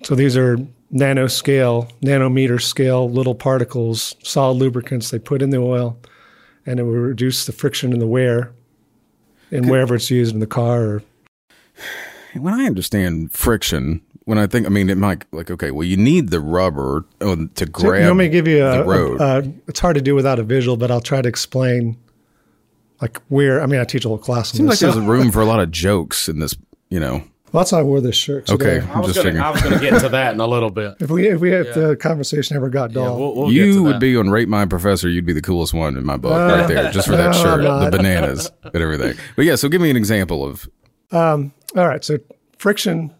so 0.04 0.14
these 0.14 0.38
are 0.38 0.58
nanoscale, 0.94 1.92
nanometer 2.02 2.62
scale 2.62 3.10
little 3.10 3.34
particles, 3.34 4.16
solid 4.22 4.60
lubricants 4.60 5.10
they 5.10 5.18
put 5.18 5.42
in 5.42 5.50
the 5.50 5.58
oil, 5.58 5.98
and 6.68 6.80
it 6.80 6.84
will 6.84 6.92
reduce 6.92 7.48
the 7.48 7.52
friction 7.52 7.92
and 7.92 8.00
the 8.00 8.08
wear, 8.08 8.52
and 9.50 9.68
wherever 9.68 9.96
it's 9.96 10.12
used 10.12 10.34
in 10.34 10.40
the 10.40 10.46
car. 10.48 10.82
Or, 10.84 11.04
When 12.36 12.54
I 12.54 12.66
understand 12.66 13.32
friction, 13.34 14.02
when 14.26 14.38
I 14.40 14.48
think, 14.48 14.66
I 14.66 14.70
mean, 14.70 14.90
it 14.90 14.98
might 14.98 15.26
like 15.32 15.52
okay, 15.52 15.72
well, 15.72 15.84
you 15.86 15.98
need 15.98 16.30
the 16.30 16.40
rubber 16.40 17.06
uh, 17.22 17.36
to 17.36 17.66
So, 17.66 17.66
grab. 17.68 18.02
you 18.02 18.08
want 18.08 18.18
me 18.20 18.26
to 18.26 18.30
give 18.32 18.48
you 18.48 18.66
a, 18.66 18.78
the 18.80 18.84
road. 18.84 19.22
a- 19.22 19.38
a- 19.40 19.54
It's 19.68 19.80
hard 19.80 19.96
to 19.96 20.02
do 20.02 20.16
without 20.16 20.40
a 20.40 20.44
visual, 20.44 20.76
but 20.78 20.90
I'll 20.92 21.02
try 21.02 21.22
to 21.22 21.30
explain. 21.30 21.98
Like 23.02 23.22
where, 23.28 23.62
I 23.62 23.66
mean, 23.66 23.82
I 23.82 23.84
teach 23.84 24.06
a 24.06 24.08
whole 24.08 24.18
class 24.18 24.52
on 24.54 24.58
Seems 24.58 24.70
like 24.70 24.80
this. 24.80 24.94
there's 24.94 24.94
so- 24.96 25.02
room 25.12 25.32
for 25.32 25.42
a 25.42 25.46
lot 25.46 25.60
of 25.60 25.72
jokes 25.72 26.30
in 26.30 26.40
this. 26.40 26.56
You 26.90 27.00
know, 27.00 27.24
well, 27.52 27.62
that's 27.64 27.72
why 27.72 27.80
I 27.80 27.84
wore 27.84 28.00
this 28.02 28.16
shirt. 28.16 28.50
Okay. 28.50 28.80
today. 28.80 28.88
I 28.94 29.00
was 29.00 29.14
Just 29.14 29.26
gonna. 29.26 29.40
I 29.40 29.50
was 29.52 29.62
going 29.62 29.74
to 29.74 29.80
get 29.80 30.00
to 30.02 30.10
that 30.10 30.34
in 30.36 30.40
a 30.40 30.48
little 30.48 30.70
bit. 30.70 30.96
If 31.02 31.10
we 31.10 31.28
if 31.28 31.40
we 31.42 31.52
if 31.54 31.74
the 31.76 31.96
conversation 31.98 32.56
ever 32.56 32.70
got 32.70 32.92
Yeah, 32.92 32.96
dull, 33.04 33.20
we'll, 33.20 33.36
we'll 33.36 33.48
get 33.52 33.60
to 33.60 33.66
you 33.68 33.84
would 33.84 33.96
that. 33.96 34.00
be 34.00 34.16
on 34.16 34.30
Rate 34.30 34.48
My 34.48 34.66
Professor. 34.66 35.10
You'd 35.10 35.26
be 35.26 35.34
the 35.34 35.42
coolest 35.42 35.74
one 35.74 35.98
in 35.98 36.06
my 36.06 36.18
book, 36.18 36.32
right 36.32 36.68
there, 36.68 36.92
just 36.92 37.08
for 37.08 37.16
that 37.18 37.32
no, 37.34 37.42
shirt, 37.44 37.62
the 37.92 37.96
bananas, 37.98 38.50
and 38.64 38.76
everything. 38.76 39.16
But 39.36 39.46
yeah, 39.46 39.56
so 39.56 39.70
give 39.70 39.82
me 39.82 39.90
an 39.92 39.98
example 39.98 40.46
of. 40.46 40.70
All 41.76 41.88
right, 41.88 42.04
so 42.04 42.18
friction, 42.58 43.14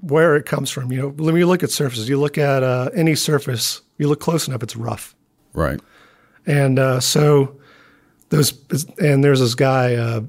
where 0.00 0.36
it 0.36 0.46
comes 0.46 0.70
from. 0.70 0.90
You 0.92 0.98
know, 1.02 1.08
when 1.08 1.36
you 1.36 1.46
look 1.46 1.62
at 1.62 1.70
surfaces, 1.70 2.08
you 2.08 2.18
look 2.18 2.38
at 2.38 2.62
uh, 2.62 2.90
any 2.94 3.14
surface, 3.14 3.82
you 3.98 4.08
look 4.08 4.20
close 4.20 4.48
enough, 4.48 4.62
it's 4.62 4.76
rough, 4.76 5.14
Right. 5.52 5.80
and 6.46 6.78
uh, 6.78 7.00
so 7.00 7.56
those. 8.30 8.52
And 8.98 9.22
there's 9.22 9.40
this 9.40 9.54
guy. 9.54 9.94
Uh, 9.94 10.22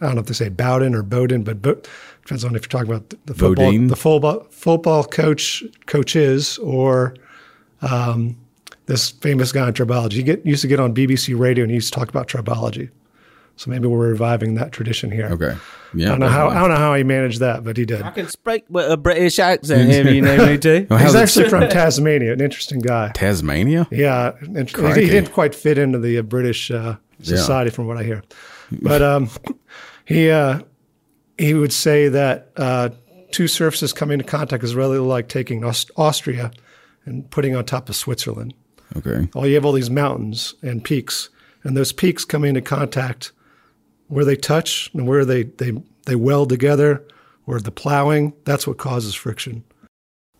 I 0.00 0.06
don't 0.06 0.14
know 0.16 0.20
if 0.20 0.26
they 0.26 0.34
say 0.34 0.48
Bowden 0.50 0.94
or 0.94 1.02
Bowden, 1.02 1.44
but 1.44 1.62
Bo- 1.62 1.80
depends 2.22 2.44
on 2.44 2.54
if 2.56 2.62
you're 2.62 2.68
talking 2.68 2.90
about 2.92 3.10
the- 3.26 3.34
football, 3.34 3.66
Bodine? 3.66 3.86
the 3.88 3.96
football 3.96 4.46
football 4.50 5.04
coach 5.04 5.62
coaches 5.86 6.58
or 6.58 7.14
um, 7.82 8.36
this 8.86 9.10
famous 9.10 9.50
guy 9.52 9.66
in 9.68 9.74
tribology. 9.74 10.12
He 10.12 10.22
get 10.22 10.44
used 10.44 10.62
to 10.62 10.68
get 10.68 10.78
on 10.80 10.94
BBC 10.94 11.38
radio 11.38 11.62
and 11.64 11.70
he 11.70 11.76
used 11.76 11.92
to 11.92 11.98
talk 11.98 12.08
about 12.10 12.28
tribology. 12.28 12.90
So 13.56 13.70
maybe 13.70 13.86
we're 13.86 14.08
reviving 14.08 14.54
that 14.54 14.72
tradition 14.72 15.10
here. 15.12 15.26
Okay. 15.26 15.56
Yeah. 15.94 16.06
I 16.06 16.10
don't 16.10 16.20
know 16.20 16.28
how 16.28 16.48
I 16.48 16.54
don't 16.54 16.70
know 16.70 16.76
how 16.76 16.94
he 16.94 17.04
managed 17.04 17.38
that, 17.40 17.62
but 17.62 17.76
he 17.76 17.84
did. 17.84 18.02
I 18.02 18.10
can 18.10 18.28
speak 18.28 18.64
with 18.68 18.90
a 18.90 18.96
British 18.96 19.38
accent 19.38 19.90
if 19.92 20.06
you 20.12 20.20
need 20.22 20.38
me 20.38 20.58
to. 20.58 20.86
Well, 20.90 20.98
He's 20.98 21.06
how's 21.12 21.14
it- 21.14 21.18
actually 21.22 21.48
from 21.50 21.68
Tasmania, 21.70 22.32
an 22.32 22.40
interesting 22.40 22.80
guy. 22.80 23.12
Tasmania. 23.14 23.86
Yeah, 23.92 24.32
int- 24.42 24.76
he, 24.76 25.06
didn't 25.06 25.32
quite 25.32 25.54
fit 25.54 25.78
into 25.78 26.00
the 26.00 26.18
uh, 26.18 26.22
British 26.22 26.70
uh, 26.72 26.96
society, 27.22 27.70
from 27.70 27.86
what 27.86 27.96
I 27.96 28.02
hear. 28.02 28.22
But 28.82 29.02
um, 29.02 29.30
he 30.04 30.30
uh, 30.30 30.60
he 31.38 31.54
would 31.54 31.72
say 31.72 32.08
that 32.08 32.50
uh, 32.56 32.88
two 33.30 33.46
surfaces 33.46 33.92
coming 33.92 34.14
into 34.18 34.24
contact 34.28 34.64
is 34.64 34.74
really 34.74 34.98
like 34.98 35.28
taking 35.28 35.62
Aust- 35.64 35.92
Austria 35.96 36.50
and 37.04 37.30
putting 37.30 37.54
on 37.54 37.64
top 37.66 37.88
of 37.88 37.94
Switzerland. 37.94 38.52
Okay. 38.96 39.28
All 39.34 39.46
you 39.46 39.54
have 39.54 39.64
all 39.64 39.72
these 39.72 39.90
mountains 39.90 40.54
and 40.60 40.82
peaks, 40.84 41.28
and 41.62 41.76
those 41.76 41.92
peaks 41.92 42.24
come 42.24 42.44
into 42.44 42.60
contact 42.60 43.30
where 44.14 44.24
they 44.24 44.36
touch 44.36 44.90
and 44.94 45.06
where 45.06 45.24
they 45.24 45.42
they 45.44 45.72
they 46.06 46.14
weld 46.16 46.48
together, 46.48 47.02
or 47.46 47.60
the 47.60 47.70
plowing. 47.70 48.32
That's 48.44 48.66
what 48.66 48.78
causes 48.78 49.14
friction. 49.14 49.64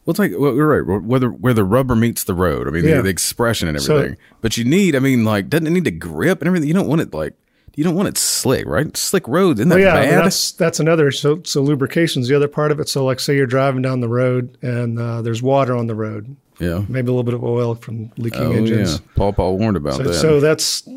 Well, 0.04 0.12
it's 0.12 0.18
like 0.18 0.32
well, 0.38 0.54
you're 0.54 0.66
right. 0.82 1.02
Where 1.02 1.18
the 1.20 1.28
where 1.28 1.54
the 1.54 1.64
rubber 1.64 1.96
meets 1.96 2.24
the 2.24 2.34
road. 2.34 2.68
I 2.68 2.70
mean, 2.70 2.84
Yeah. 2.84 2.96
the, 2.96 3.02
the 3.04 3.08
expression 3.08 3.68
and 3.68 3.80
So- 3.80 3.96
everything. 3.96 4.18
but 4.40 4.56
you 4.56 4.64
need. 4.64 4.94
I 4.94 4.98
mean, 4.98 5.24
like, 5.24 5.48
doesn't 5.48 5.66
it 5.66 5.70
need 5.70 5.84
to 5.86 5.90
grip 5.90 6.40
and 6.40 6.46
everything? 6.46 6.68
You 6.68 6.74
don't 6.74 6.88
want 6.88 7.00
it 7.00 7.12
like. 7.14 7.34
You 7.76 7.82
don't 7.82 7.96
want 7.96 8.06
it 8.06 8.16
slick, 8.16 8.66
right? 8.68 8.96
Slick 8.96 9.26
roads, 9.26 9.58
isn't 9.58 9.68
that 9.70 9.74
Well, 9.74 9.84
yeah, 9.84 9.94
I 9.96 10.00
mean, 10.02 10.10
bad? 10.10 10.24
that's 10.26 10.52
that's 10.52 10.78
another. 10.78 11.10
So 11.10 11.40
so 11.44 11.60
lubrication's 11.60 12.28
the 12.28 12.36
other 12.36 12.46
part 12.46 12.70
of 12.70 12.78
it. 12.78 12.88
So 12.88 13.04
like, 13.04 13.18
say 13.18 13.34
you're 13.34 13.46
driving 13.48 13.82
down 13.82 13.98
the 14.00 14.08
road 14.08 14.56
and 14.62 14.96
uh, 14.96 15.22
there's 15.22 15.42
water 15.42 15.74
on 15.74 15.88
the 15.88 15.94
road, 15.96 16.36
yeah. 16.60 16.84
maybe 16.88 17.08
a 17.08 17.10
little 17.10 17.24
bit 17.24 17.34
of 17.34 17.42
oil 17.42 17.74
from 17.74 18.12
leaking 18.16 18.42
Oh 18.42 18.52
engines. 18.52 18.92
yeah. 18.92 18.98
Paul 19.16 19.32
Paul 19.32 19.58
warned 19.58 19.76
about 19.76 19.94
So, 19.94 20.02
that. 20.04 20.14
so 20.14 20.38
that's 20.38 20.88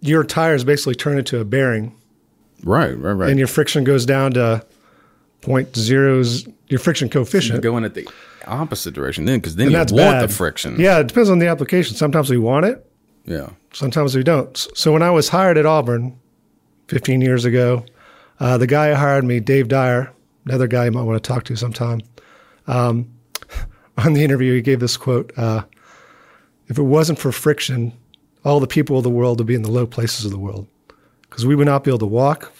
your 0.00 0.22
tires 0.22 0.62
basically 0.62 0.94
turn 0.94 1.18
into 1.18 1.40
a 1.40 1.44
bearing, 1.44 1.92
right, 2.64 2.96
right, 2.96 3.12
right. 3.12 3.30
and 3.30 3.38
your 3.38 3.48
friction 3.48 3.84
goes 3.84 4.06
down 4.06 4.32
to 4.32 4.64
point 5.40 5.74
zeros. 5.76 6.46
Your 6.68 6.78
friction 6.78 7.08
You're 7.08 7.24
coefficient, 7.24 7.62
going 7.62 7.84
at 7.84 7.94
the 7.94 8.08
opposite 8.46 8.94
direction 8.94 9.26
then, 9.26 9.38
because 9.40 9.56
then 9.56 9.66
and 9.66 9.72
you 9.72 9.78
that's 9.78 9.92
want 9.92 10.20
bad. 10.20 10.28
the 10.28 10.32
friction. 10.32 10.80
Yeah, 10.80 11.00
it 11.00 11.08
depends 11.08 11.28
on 11.28 11.38
the 11.38 11.48
application. 11.48 11.96
Sometimes 11.96 12.30
we 12.30 12.38
want 12.38 12.64
it, 12.64 12.90
yeah. 13.26 13.50
sometimes 13.72 14.16
we 14.16 14.22
don't. 14.22 14.56
So 14.74 14.92
when 14.92 15.02
I 15.02 15.10
was 15.10 15.28
hired 15.28 15.58
at 15.58 15.66
Auburn 15.66 16.18
15 16.88 17.20
years 17.20 17.44
ago, 17.44 17.84
uh, 18.40 18.58
the 18.58 18.66
guy 18.66 18.88
who 18.90 18.94
hired 18.94 19.24
me, 19.24 19.40
Dave 19.40 19.68
Dyer, 19.68 20.12
another 20.46 20.66
guy 20.66 20.86
you 20.86 20.92
might 20.92 21.02
want 21.02 21.22
to 21.22 21.28
talk 21.28 21.44
to 21.44 21.56
sometime, 21.56 22.00
um, 22.66 23.10
on 23.98 24.14
the 24.14 24.24
interview, 24.24 24.54
he 24.54 24.62
gave 24.62 24.80
this 24.80 24.96
quote 24.96 25.32
uh, 25.36 25.64
If 26.68 26.78
it 26.78 26.82
wasn't 26.82 27.18
for 27.18 27.32
friction, 27.32 27.92
all 28.44 28.60
the 28.60 28.66
people 28.66 28.96
of 28.96 29.04
the 29.04 29.10
world 29.10 29.38
would 29.38 29.46
be 29.46 29.54
in 29.54 29.62
the 29.62 29.70
low 29.70 29.86
places 29.86 30.24
of 30.24 30.30
the 30.30 30.38
world 30.38 30.66
because 31.32 31.46
we 31.46 31.56
would 31.56 31.66
not 31.66 31.82
be 31.82 31.90
able 31.90 31.98
to 31.98 32.06
walk. 32.06 32.52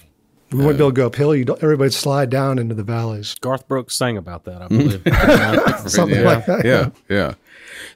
We 0.51 0.59
wouldn't 0.59 0.79
be 0.79 0.83
able 0.83 0.91
to 0.93 0.97
go 0.97 1.07
uphill. 1.09 1.35
You'd, 1.35 1.51
everybody'd 1.51 1.93
slide 1.93 2.31
down 2.31 2.59
into 2.59 2.75
the 2.75 2.83
valleys. 2.83 3.35
Garth 3.41 3.69
Brooks 3.69 3.95
sang 3.95 4.17
about 4.17 4.45
that, 4.45 4.63
I 4.63 4.69
mm. 4.69 5.03
believe. 5.03 5.91
Something 5.91 6.21
yeah, 6.21 6.25
like 6.25 6.47
that. 6.47 6.65
yeah, 6.65 6.91
yeah. 7.09 7.35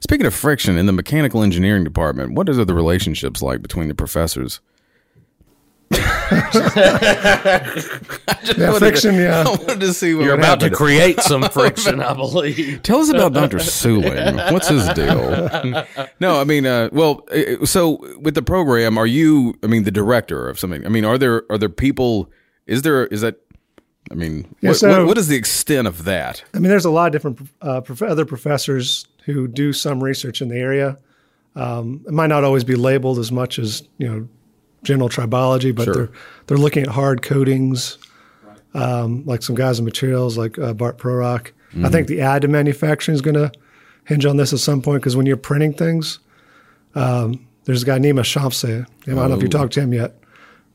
Speaking 0.01 0.27
of 0.27 0.35
friction 0.35 0.77
in 0.77 0.85
the 0.85 0.91
mechanical 0.91 1.41
engineering 1.41 1.83
department, 1.83 2.33
what 2.33 2.47
are 2.47 2.53
the 2.53 2.73
relationships 2.75 3.41
like 3.41 3.63
between 3.63 3.87
the 3.87 3.95
professors? 3.95 4.59
Yeah, 8.57 8.77
friction, 8.77 9.15
yeah. 9.15 9.43
I 9.45 9.49
wanted 9.49 9.79
to 9.81 9.93
see 9.93 10.13
what 10.13 10.23
You're 10.23 10.35
would 10.35 10.39
about 10.43 10.59
to 10.61 10.69
create 10.69 11.19
some 11.21 11.43
friction, 11.49 11.99
I 12.01 12.13
believe. 12.13 12.81
Tell 12.83 12.99
us 12.99 13.09
about 13.09 13.33
Dr. 13.33 13.57
Suling. 13.59 14.51
What's 14.51 14.67
his 14.69 14.87
deal? 14.89 15.85
No, 16.19 16.39
I 16.39 16.43
mean, 16.43 16.65
uh, 16.65 16.89
well, 16.91 17.25
so 17.65 17.97
with 18.19 18.35
the 18.35 18.41
program, 18.41 18.97
are 18.97 19.05
you? 19.07 19.57
I 19.63 19.67
mean, 19.67 19.83
the 19.83 19.91
director 19.91 20.47
of 20.49 20.59
something. 20.59 20.85
I 20.85 20.89
mean, 20.89 21.05
are 21.05 21.17
there 21.17 21.43
are 21.49 21.57
there 21.57 21.69
people? 21.69 22.29
Is 22.65 22.81
there 22.81 23.07
is 23.07 23.21
that? 23.21 23.39
I 24.09 24.15
mean, 24.15 24.47
Yeah, 24.61 24.69
what, 24.69 24.77
so- 24.77 24.89
what, 24.99 25.07
what 25.07 25.17
is 25.17 25.27
the 25.27 25.35
extent 25.35 25.87
of 25.87 26.05
that? 26.05 26.43
I 26.53 26.59
mean, 26.59 26.69
there's 26.69 26.85
a 26.85 26.89
lot 26.91 27.07
of 27.07 27.11
different 27.11 27.41
uh, 27.61 27.81
prof- 27.81 28.01
other 28.01 28.25
professors 28.25 29.05
who 29.25 29.49
do 29.49 29.73
some 29.73 30.01
research 30.01 30.41
in 30.41 30.47
the 30.47 30.55
area. 30.55 30.97
Um, 31.55 32.05
it 32.07 32.13
might 32.13 32.27
not 32.27 32.43
always 32.45 32.63
be 32.63 32.75
labeled 32.75 33.19
as 33.19 33.31
much 33.33 33.59
as 33.59 33.83
you 33.97 34.07
know 34.07 34.27
general 34.87 35.09
tribology, 35.09 35.75
but 35.75 35.83
Sure. 35.85 35.93
they're 35.93 36.09
they're 36.47 36.57
looking 36.57 36.83
at 36.83 36.89
hard 36.89 37.21
coatings, 37.21 37.97
um, 38.73 39.23
like 39.25 39.43
some 39.43 39.55
guys 39.55 39.79
in 39.79 39.85
materials 39.85 40.37
like 40.37 40.57
uh, 40.57 40.73
Bart 40.73 40.97
Prorok. 40.97 41.51
I 41.83 41.89
think 41.89 42.07
the 42.07 42.19
additive 42.19 42.49
manufacturing 42.49 43.13
is 43.15 43.21
going 43.21 43.35
to 43.35 43.51
hinge 44.05 44.25
on 44.25 44.37
this 44.37 44.53
at 44.53 44.59
some 44.59 44.81
point 44.81 45.01
because 45.01 45.15
when 45.17 45.25
you're 45.25 45.35
printing 45.37 45.73
things, 45.73 46.19
um, 46.95 47.45
there's 47.65 47.83
a 47.83 47.85
guy 47.85 47.99
Nima 47.99 48.21
Shamsaei. 48.21 48.81
I 48.83 48.85
don't 49.13 49.29
know 49.29 49.35
if 49.35 49.41
you 49.41 49.47
Oh. 49.49 49.57
talked 49.59 49.73
to 49.73 49.81
him 49.81 49.93
yet, 49.93 50.15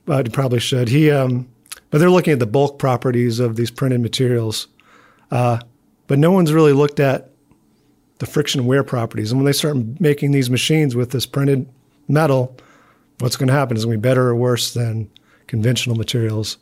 but 0.04 0.26
you 0.26 0.31
probably 0.33 0.61
should. 0.61 0.88
He, 0.90 1.11
um, 1.11 1.47
but 1.90 1.99
they're 1.99 2.11
looking 2.11 2.35
at 2.35 2.38
the 2.38 2.47
bulk 2.47 2.78
properties 2.78 3.40
of 3.40 3.57
these 3.57 3.71
printed 3.71 4.00
materials 4.02 4.69
but 6.09 6.19
no 6.19 6.31
one's 6.31 6.52
really 6.52 6.73
looked 6.75 7.00
at 7.00 7.31
the 8.19 8.26
friction 8.26 8.66
wear 8.66 8.85
properties. 8.85 9.33
And 9.33 9.40
when 9.40 9.47
they 9.47 9.52
start 9.52 9.76
making 9.99 10.33
these 10.33 10.50
machines 10.50 10.95
with 10.95 11.11
this 11.11 11.25
printed 11.25 11.66
metal, 12.07 12.54
what's 13.19 13.37
going 13.37 13.49
to 13.49 13.52
happen 13.52 13.76
is 13.76 13.85
going 13.85 13.97
to 13.97 13.99
be 13.99 14.09
better 14.09 14.28
or 14.28 14.37
worse 14.37 14.75
than 14.75 15.11
conventional 15.47 15.97
materials. 15.97 16.59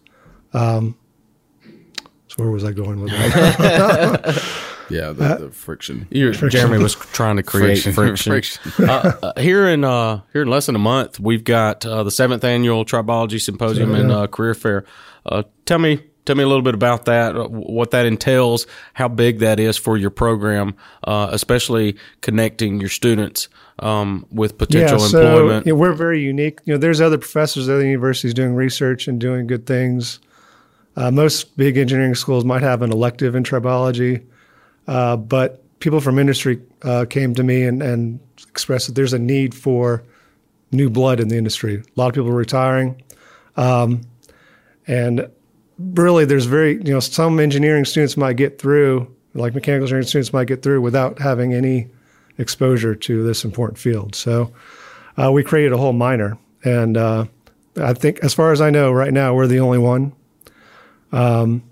Um, 0.52 0.96
so 2.28 2.36
where 2.36 2.50
was 2.50 2.64
I 2.64 2.72
going 2.72 3.00
with 3.00 3.10
that? 3.12 4.66
Yeah, 4.90 5.12
the, 5.12 5.36
the 5.36 5.50
friction. 5.52 6.08
You're, 6.10 6.32
Jeremy 6.32 6.78
was 6.78 6.94
trying 6.96 7.36
to 7.36 7.42
create 7.42 7.82
Friction. 7.82 7.92
friction. 7.92 8.32
Friction. 8.72 8.90
uh, 8.90 9.16
uh, 9.22 9.40
here 9.40 9.68
in 9.68 9.84
uh, 9.84 10.22
here 10.32 10.42
in 10.42 10.48
less 10.48 10.66
than 10.66 10.74
a 10.74 10.80
month, 10.80 11.20
we've 11.20 11.44
got 11.44 11.86
uh, 11.86 12.02
the 12.02 12.10
seventh 12.10 12.42
annual 12.44 12.84
Tribology 12.84 13.40
Symposium 13.40 13.94
and 13.94 14.10
uh, 14.10 14.26
Career 14.26 14.54
Fair. 14.54 14.84
Uh, 15.24 15.44
tell 15.64 15.78
me, 15.78 16.00
tell 16.30 16.36
me 16.36 16.44
a 16.44 16.48
little 16.48 16.62
bit 16.62 16.74
about 16.74 17.06
that, 17.06 17.36
uh, 17.36 17.48
what 17.48 17.90
that 17.90 18.06
entails, 18.06 18.68
how 18.94 19.08
big 19.08 19.40
that 19.40 19.58
is 19.58 19.76
for 19.76 19.96
your 19.96 20.10
program, 20.10 20.76
uh, 21.02 21.28
especially 21.32 21.96
connecting 22.20 22.78
your 22.78 22.88
students 22.88 23.48
um, 23.80 24.24
with 24.30 24.56
potential 24.56 25.00
so 25.00 25.20
employment. 25.20 25.66
yeah, 25.66 25.72
we're 25.72 25.92
very 25.92 26.22
unique. 26.22 26.60
You 26.66 26.74
know, 26.74 26.78
there's 26.78 27.00
other 27.00 27.18
professors 27.18 27.68
at 27.68 27.74
other 27.74 27.84
universities 27.84 28.32
doing 28.32 28.54
research 28.54 29.08
and 29.08 29.20
doing 29.20 29.48
good 29.48 29.66
things. 29.66 30.20
Uh, 30.94 31.10
most 31.10 31.56
big 31.56 31.76
engineering 31.76 32.14
schools 32.14 32.44
might 32.44 32.62
have 32.62 32.82
an 32.82 32.92
elective 32.92 33.34
in 33.34 33.42
tribology, 33.42 34.24
uh, 34.86 35.16
but 35.16 35.64
people 35.80 36.00
from 36.00 36.16
industry 36.16 36.60
uh, 36.82 37.06
came 37.10 37.34
to 37.34 37.42
me 37.42 37.64
and, 37.64 37.82
and 37.82 38.20
expressed 38.48 38.86
that 38.86 38.94
there's 38.94 39.12
a 39.12 39.18
need 39.18 39.52
for 39.52 40.04
new 40.70 40.88
blood 40.88 41.18
in 41.18 41.26
the 41.26 41.36
industry. 41.36 41.76
A 41.78 42.00
lot 42.00 42.06
of 42.06 42.14
people 42.14 42.30
are 42.30 42.34
retiring, 42.34 43.02
um, 43.56 44.02
and 44.86 45.28
really, 45.80 46.24
there's 46.24 46.46
very 46.46 46.74
you 46.76 46.92
know 46.92 47.00
some 47.00 47.40
engineering 47.40 47.84
students 47.84 48.16
might 48.16 48.36
get 48.36 48.58
through, 48.58 49.14
like 49.34 49.54
mechanical 49.54 49.84
engineering 49.84 50.06
students 50.06 50.32
might 50.32 50.46
get 50.46 50.62
through 50.62 50.80
without 50.80 51.18
having 51.18 51.54
any 51.54 51.88
exposure 52.38 52.94
to 52.94 53.22
this 53.22 53.44
important 53.44 53.78
field. 53.78 54.14
So 54.14 54.52
uh, 55.16 55.30
we 55.32 55.42
created 55.42 55.72
a 55.72 55.78
whole 55.78 55.92
minor, 55.92 56.38
and 56.64 56.96
uh, 56.96 57.26
I 57.76 57.94
think, 57.94 58.20
as 58.20 58.34
far 58.34 58.52
as 58.52 58.60
I 58.60 58.70
know, 58.70 58.92
right 58.92 59.12
now 59.12 59.34
we're 59.34 59.46
the 59.46 59.60
only 59.60 59.78
one, 59.78 60.12
um, 61.12 61.62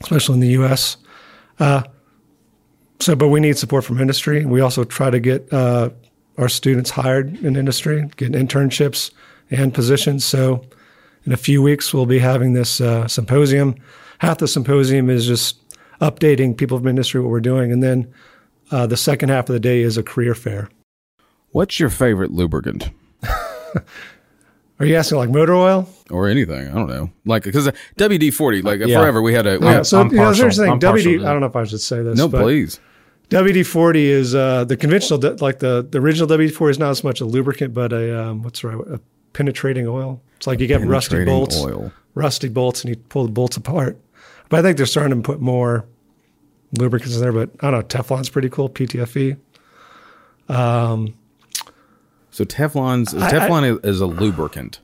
especially 0.00 0.34
in 0.34 0.40
the 0.40 0.48
U.S. 0.48 0.96
Uh, 1.58 1.82
so, 3.00 3.14
but 3.14 3.28
we 3.28 3.40
need 3.40 3.56
support 3.56 3.84
from 3.84 4.00
industry. 4.00 4.44
We 4.44 4.60
also 4.60 4.84
try 4.84 5.10
to 5.10 5.20
get 5.20 5.52
uh, 5.52 5.90
our 6.36 6.48
students 6.48 6.90
hired 6.90 7.36
in 7.44 7.56
industry, 7.56 8.08
get 8.16 8.32
internships 8.32 9.12
and 9.50 9.72
positions. 9.72 10.24
So, 10.24 10.64
in 11.28 11.34
a 11.34 11.36
few 11.36 11.60
weeks, 11.60 11.92
we'll 11.92 12.06
be 12.06 12.20
having 12.20 12.54
this 12.54 12.80
uh, 12.80 13.06
symposium. 13.06 13.74
Half 14.16 14.38
the 14.38 14.48
symposium 14.48 15.10
is 15.10 15.26
just 15.26 15.60
updating 16.00 16.56
people 16.56 16.78
from 16.78 16.88
industry 16.88 17.20
what 17.20 17.28
we're 17.28 17.40
doing, 17.40 17.70
and 17.70 17.82
then 17.82 18.10
uh, 18.70 18.86
the 18.86 18.96
second 18.96 19.28
half 19.28 19.46
of 19.50 19.52
the 19.52 19.60
day 19.60 19.82
is 19.82 19.98
a 19.98 20.02
career 20.02 20.34
fair. 20.34 20.70
What's 21.50 21.78
your 21.78 21.90
favorite 21.90 22.30
lubricant 22.30 22.88
Are 24.80 24.86
you 24.86 24.96
asking 24.96 25.18
like 25.18 25.28
motor 25.28 25.54
oil? 25.54 25.86
or 26.10 26.28
anything? 26.28 26.66
I 26.66 26.72
don't 26.72 26.88
know. 26.88 27.10
Like 27.26 27.42
because 27.42 27.68
WD 27.98 28.32
forty, 28.32 28.62
like 28.62 28.80
Yeah. 28.80 28.98
forever 28.98 29.20
we 29.20 29.34
had 29.34 29.46
a 29.46 29.58
we 29.58 29.66
Yeah, 29.66 29.82
so 29.82 30.00
I'm 30.00 30.10
you 30.10 30.16
know, 30.16 30.32
here's 30.32 30.56
the 30.56 30.62
thing. 30.62 30.72
I'm 30.72 30.80
WD. 30.80 31.26
I 31.26 31.30
don't 31.30 31.40
know 31.40 31.46
if 31.46 31.56
I 31.56 31.64
should 31.64 31.82
say 31.82 32.02
this. 32.02 32.16
no, 32.16 32.30
please. 32.30 32.80
WD 33.28 33.66
forty 33.66 34.06
is 34.06 34.34
uh, 34.34 34.64
the 34.64 34.78
conventional, 34.78 35.20
like 35.40 35.58
the 35.58 35.86
the 35.90 35.98
original 35.98 36.26
WD 36.26 36.52
forty 36.52 36.70
is 36.70 36.78
not 36.78 36.88
as 36.88 37.04
much 37.04 37.20
a 37.20 37.26
lubricant, 37.26 37.74
but 37.74 37.92
a 37.92 38.18
um, 38.28 38.42
what's 38.42 38.62
the 38.62 38.68
right 38.68 38.78
word? 38.78 38.94
a 38.94 39.17
penetrating 39.38 39.86
oil. 39.86 40.20
It's 40.36 40.48
like 40.48 40.58
you 40.58 40.66
get 40.66 40.80
rusty 40.84 41.24
bolts, 41.24 41.56
oil. 41.56 41.92
rusty 42.16 42.48
bolts, 42.48 42.82
and 42.82 42.90
you 42.92 43.00
pull 43.08 43.24
the 43.24 43.30
bolts 43.30 43.56
apart. 43.56 43.96
But 44.48 44.58
I 44.58 44.62
think 44.62 44.76
they're 44.76 44.86
starting 44.86 45.22
to 45.22 45.24
put 45.24 45.40
more 45.40 45.86
lubricants 46.76 47.14
in 47.14 47.20
there. 47.22 47.32
But 47.32 47.50
I 47.60 47.70
don't 47.70 47.80
know. 47.80 47.86
Teflon's 48.02 48.28
pretty 48.28 48.48
cool. 48.48 48.68
PTFE. 48.68 49.36
Um, 50.48 51.14
So 52.32 52.44
Teflon's 52.44 53.14
I- 53.14 53.30
Teflon 53.30 53.78
is, 53.84 53.94
is 53.94 54.00
a 54.00 54.06
lubricant. 54.06 54.80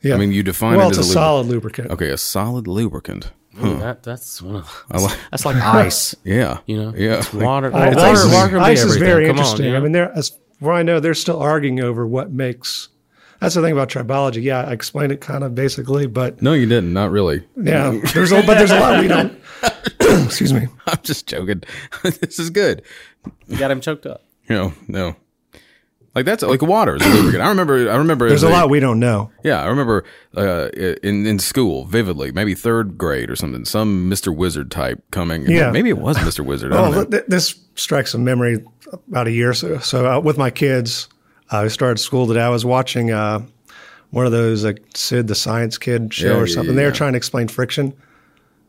Yeah. 0.00 0.14
I 0.14 0.18
mean, 0.18 0.32
you 0.32 0.42
define 0.42 0.78
well, 0.78 0.86
it 0.86 0.90
it's 0.90 0.98
a 0.98 1.00
as 1.00 1.10
a, 1.10 1.12
solid 1.12 1.46
lubricant. 1.46 1.90
Okay, 1.90 2.08
a 2.08 2.16
solid 2.16 2.66
lubricant. 2.66 3.32
Ooh, 3.62 3.78
that, 3.80 4.02
that's 4.02 4.40
one 4.40 4.56
of, 4.56 4.84
I 4.90 4.98
like. 4.98 5.18
that's 5.30 5.44
like 5.44 5.56
ice. 5.56 6.14
Yeah, 6.24 6.58
You 6.66 6.76
know, 6.82 6.94
Yeah, 6.96 7.18
it's 7.18 7.34
water. 7.34 7.70
I- 7.74 7.88
water, 7.90 7.98
ice 8.00 8.18
is, 8.24 8.32
water 8.32 8.58
ice 8.58 8.82
is 8.82 8.96
very 8.96 9.26
Come 9.26 9.32
on, 9.32 9.38
interesting. 9.40 9.66
you 9.66 9.72
know? 9.72 9.76
I 9.76 9.80
mean, 9.80 9.92
there 9.92 10.10
as 10.16 10.38
where 10.60 10.72
I 10.72 10.82
know 10.82 11.00
they're 11.00 11.12
still 11.14 11.38
arguing 11.40 11.80
over 11.80 12.06
what 12.06 12.30
makes. 12.32 12.88
That's 13.40 13.54
the 13.54 13.62
thing 13.62 13.72
about 13.72 13.88
tribology. 13.88 14.42
Yeah, 14.42 14.60
I 14.62 14.72
explained 14.72 15.12
it 15.12 15.20
kind 15.20 15.42
of 15.44 15.54
basically, 15.54 16.06
but 16.06 16.42
No, 16.42 16.52
you 16.52 16.66
didn't. 16.66 16.92
Not 16.92 17.10
really. 17.10 17.46
yeah, 17.56 17.98
there's 18.14 18.32
a 18.32 18.42
but 18.42 18.58
there's 18.58 18.70
a 18.70 18.78
lot 18.78 19.00
we 19.00 19.08
don't. 19.08 19.38
excuse 20.26 20.52
me. 20.52 20.66
I'm 20.86 20.98
just 21.02 21.26
joking. 21.26 21.62
this 22.02 22.38
is 22.38 22.50
good. 22.50 22.82
you 23.48 23.56
got 23.56 23.70
him 23.70 23.80
choked 23.80 24.06
up. 24.06 24.24
No, 24.48 24.72
no. 24.88 25.16
Like 26.14 26.24
that's 26.24 26.42
like 26.42 26.60
water 26.60 26.96
is 26.96 27.02
a 27.06 27.08
lubricant. 27.08 27.42
I 27.44 27.48
remember. 27.48 27.88
I 27.88 27.94
remember. 27.94 28.28
There's 28.28 28.42
as 28.42 28.50
a 28.50 28.52
lot 28.52 28.68
we 28.68 28.80
don't 28.80 28.98
know. 28.98 29.30
Yeah, 29.44 29.62
I 29.62 29.66
remember 29.66 30.04
uh, 30.36 30.68
in 31.04 31.24
in 31.24 31.38
school 31.38 31.84
vividly, 31.84 32.32
maybe 32.32 32.54
third 32.56 32.98
grade 32.98 33.30
or 33.30 33.36
something. 33.36 33.64
Some 33.64 34.08
Mister 34.08 34.32
Wizard 34.32 34.72
type 34.72 35.02
coming. 35.12 35.48
Yeah. 35.48 35.70
maybe 35.70 35.88
it 35.88 35.98
was 35.98 36.22
Mister 36.24 36.42
Wizard. 36.42 36.72
I 36.72 36.76
don't 36.80 36.90
know. 36.90 36.96
Well, 36.96 37.06
th- 37.06 37.24
this 37.28 37.54
strikes 37.76 38.12
a 38.12 38.18
memory 38.18 38.64
about 39.08 39.28
a 39.28 39.30
year 39.30 39.50
or 39.50 39.54
so. 39.54 39.78
So 39.78 40.04
uh, 40.12 40.18
with 40.18 40.36
my 40.36 40.50
kids, 40.50 41.08
I 41.50 41.66
started 41.68 41.98
school 41.98 42.26
today. 42.26 42.42
I 42.42 42.48
was 42.48 42.64
watching 42.64 43.10
uh, 43.10 43.40
one 44.10 44.26
of 44.26 44.32
those 44.32 44.64
like 44.64 44.82
Sid 44.94 45.26
the 45.26 45.34
Science 45.34 45.78
Kid 45.78 46.12
show 46.14 46.34
Yeah, 46.36 46.40
or 46.40 46.46
something. 46.46 46.74
yeah, 46.74 46.80
they 46.80 46.84
were 46.86 46.92
trying 46.92 47.12
to 47.12 47.16
explain 47.16 47.48
friction, 47.48 47.92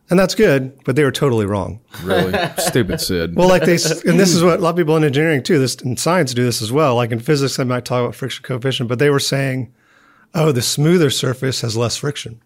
and 0.09 0.19
that's 0.19 0.35
good, 0.35 0.77
but 0.83 0.95
they 0.95 1.03
were 1.03 1.11
totally 1.11 1.45
wrong. 1.45 1.79
really 2.03 2.33
stupid 2.57 2.99
Sid. 2.99 3.35
Well, 3.35 3.47
like 3.49 3.63
they, 3.63 3.73
and 3.73 4.19
this 4.19 4.33
is 4.33 4.43
what 4.43 4.59
a 4.59 4.61
lot 4.61 4.71
of 4.71 4.75
people 4.77 4.95
in 4.97 5.03
engineering 5.03 5.43
too. 5.43 5.59
This 5.59 5.75
in 5.75 5.95
science 5.97 6.33
do 6.33 6.43
this 6.43 6.61
as 6.61 6.71
well. 6.71 6.95
Like 6.95 7.11
in 7.11 7.19
physics, 7.19 7.57
they 7.57 7.63
might 7.63 7.85
talk 7.85 8.01
about 8.03 8.15
friction 8.15 8.43
coefficient, 8.43 8.89
but 8.89 8.99
they 8.99 9.09
were 9.09 9.19
saying, 9.19 9.71
"Oh, 10.33 10.51
the 10.51 10.61
smoother 10.61 11.09
surface 11.11 11.61
has 11.61 11.77
less 11.77 11.97
friction," 11.97 12.41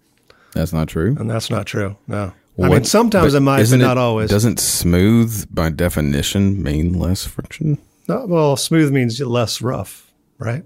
that's 0.53 0.73
not 0.73 0.87
true. 0.89 1.15
and 1.19 1.29
that's 1.29 1.49
not 1.49 1.65
true. 1.65 1.95
No, 2.07 2.33
I 2.61 2.69
mean 2.69 2.83
sometimes 2.83 3.33
but 3.33 3.37
it 3.37 3.41
might, 3.41 3.69
but 3.69 3.77
not 3.77 3.97
always. 3.97 4.29
Doesn't 4.29 4.59
smooth 4.59 5.47
by 5.53 5.69
definition 5.69 6.61
mean 6.61 6.93
less 6.93 7.25
friction? 7.25 7.77
No, 8.07 8.25
well, 8.27 8.55
smooth 8.57 8.91
means 8.91 9.19
less 9.19 9.61
rough, 9.63 10.04
right? 10.45 10.63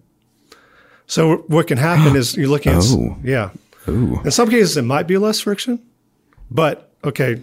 So 1.07 1.37
what 1.47 1.65
can 1.67 1.77
happen 1.77 2.15
is 2.15 2.35
you're 2.37 2.47
looking 2.49 2.73
at, 2.73 2.83
Oh. 2.87 3.17
yeah. 3.23 3.49
Ooh. 3.87 4.19
In 4.23 4.31
some 4.31 4.49
cases, 4.49 4.77
it 4.77 4.83
might 4.83 5.07
be 5.07 5.17
less 5.17 5.39
friction, 5.39 5.79
but 6.51 6.91
okay, 7.03 7.41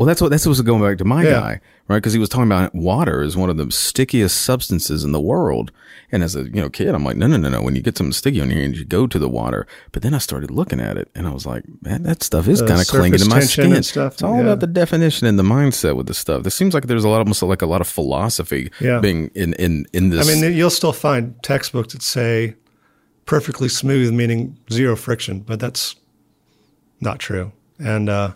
Well, 0.00 0.06
that's 0.06 0.22
what 0.22 0.30
that's 0.30 0.46
what's 0.46 0.62
going 0.62 0.80
back 0.80 0.96
to 0.96 1.04
my 1.04 1.24
Yeah. 1.24 1.30
guy, 1.32 1.60
right? 1.86 1.98
Because 1.98 2.14
he 2.14 2.18
was 2.18 2.30
talking 2.30 2.46
about 2.46 2.74
water 2.74 3.22
is 3.22 3.36
one 3.36 3.50
of 3.50 3.58
the 3.58 3.70
stickiest 3.70 4.40
substances 4.40 5.04
in 5.04 5.12
the 5.12 5.20
world. 5.20 5.72
And 6.10 6.22
as 6.22 6.34
a 6.34 6.44
you 6.44 6.52
know 6.62 6.70
kid, 6.70 6.94
I'm 6.94 7.04
like, 7.04 7.18
no, 7.18 7.26
no, 7.26 7.36
no, 7.36 7.50
no. 7.50 7.60
When 7.60 7.76
you 7.76 7.82
get 7.82 7.98
something 7.98 8.14
sticky 8.14 8.40
on 8.40 8.48
your 8.48 8.58
hand, 8.60 8.78
you 8.78 8.86
go 8.86 9.06
to 9.06 9.18
the 9.18 9.28
water. 9.28 9.66
But 9.92 10.00
then 10.00 10.14
I 10.14 10.18
started 10.18 10.50
looking 10.50 10.80
at 10.80 10.96
it, 10.96 11.10
and 11.14 11.26
I 11.26 11.32
was 11.32 11.44
like, 11.44 11.64
man, 11.82 12.02
that 12.04 12.22
stuff 12.22 12.48
is 12.48 12.60
The 12.60 12.66
kind 12.68 12.80
of 12.80 12.86
clinging 12.86 13.18
to 13.18 13.28
my 13.28 13.40
skin. 13.40 13.74
and 13.74 13.84
stuff, 13.84 14.14
It's 14.14 14.22
all 14.22 14.36
yeah. 14.36 14.44
about 14.44 14.60
the 14.60 14.66
definition 14.68 15.26
and 15.26 15.38
the 15.38 15.42
mindset 15.42 15.96
with 15.96 16.06
this 16.06 16.16
stuff. 16.16 16.44
There 16.44 16.50
seems 16.50 16.72
like 16.72 16.86
there's 16.86 17.04
a 17.04 17.08
lot, 17.10 17.18
almost 17.18 17.42
like 17.42 17.60
a 17.60 17.66
lot 17.66 17.82
of 17.82 17.86
philosophy 17.86 18.70
Yeah. 18.80 19.00
being 19.00 19.30
in 19.34 19.52
in 19.54 19.84
in 19.92 20.08
this. 20.08 20.26
I 20.26 20.32
mean, 20.40 20.56
you'll 20.56 20.70
still 20.70 20.94
find 20.94 21.34
textbooks 21.42 21.92
that 21.92 22.00
say 22.02 22.54
perfectly 23.26 23.68
smooth, 23.68 24.14
meaning 24.14 24.56
zero 24.72 24.96
friction, 24.96 25.40
but 25.40 25.60
that's 25.60 25.94
not 27.02 27.18
true. 27.18 27.52
And 27.78 28.08
uh, 28.08 28.32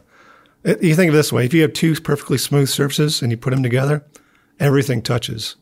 you 0.65 0.95
think 0.95 1.09
of 1.09 1.15
it 1.15 1.19
this 1.19 1.33
way: 1.33 1.45
if 1.45 1.55
you 1.55 1.63
have 1.63 1.73
two 1.73 1.95
perfectly 2.01 2.39
smooth 2.39 2.69
surfaces 2.69 3.23
and 3.23 3.31
you 3.31 3.37
put 3.37 3.51
them 3.51 3.63
together, 3.63 4.05
everything 4.59 5.03
touches, 5.03 5.57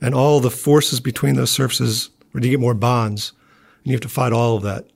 and 0.00 0.14
all 0.14 0.40
the 0.40 0.50
forces 0.50 1.00
between 1.00 1.36
those 1.36 1.50
surfaces, 1.50 2.10
where 2.32 2.42
you 2.42 2.50
get 2.50 2.60
more 2.60 2.74
bonds, 2.74 3.32
and 3.84 3.90
you 3.90 3.92
have 3.92 4.00
to 4.02 4.08
fight 4.08 4.32
all 4.32 4.56
of 4.56 4.62
that. 4.62 4.86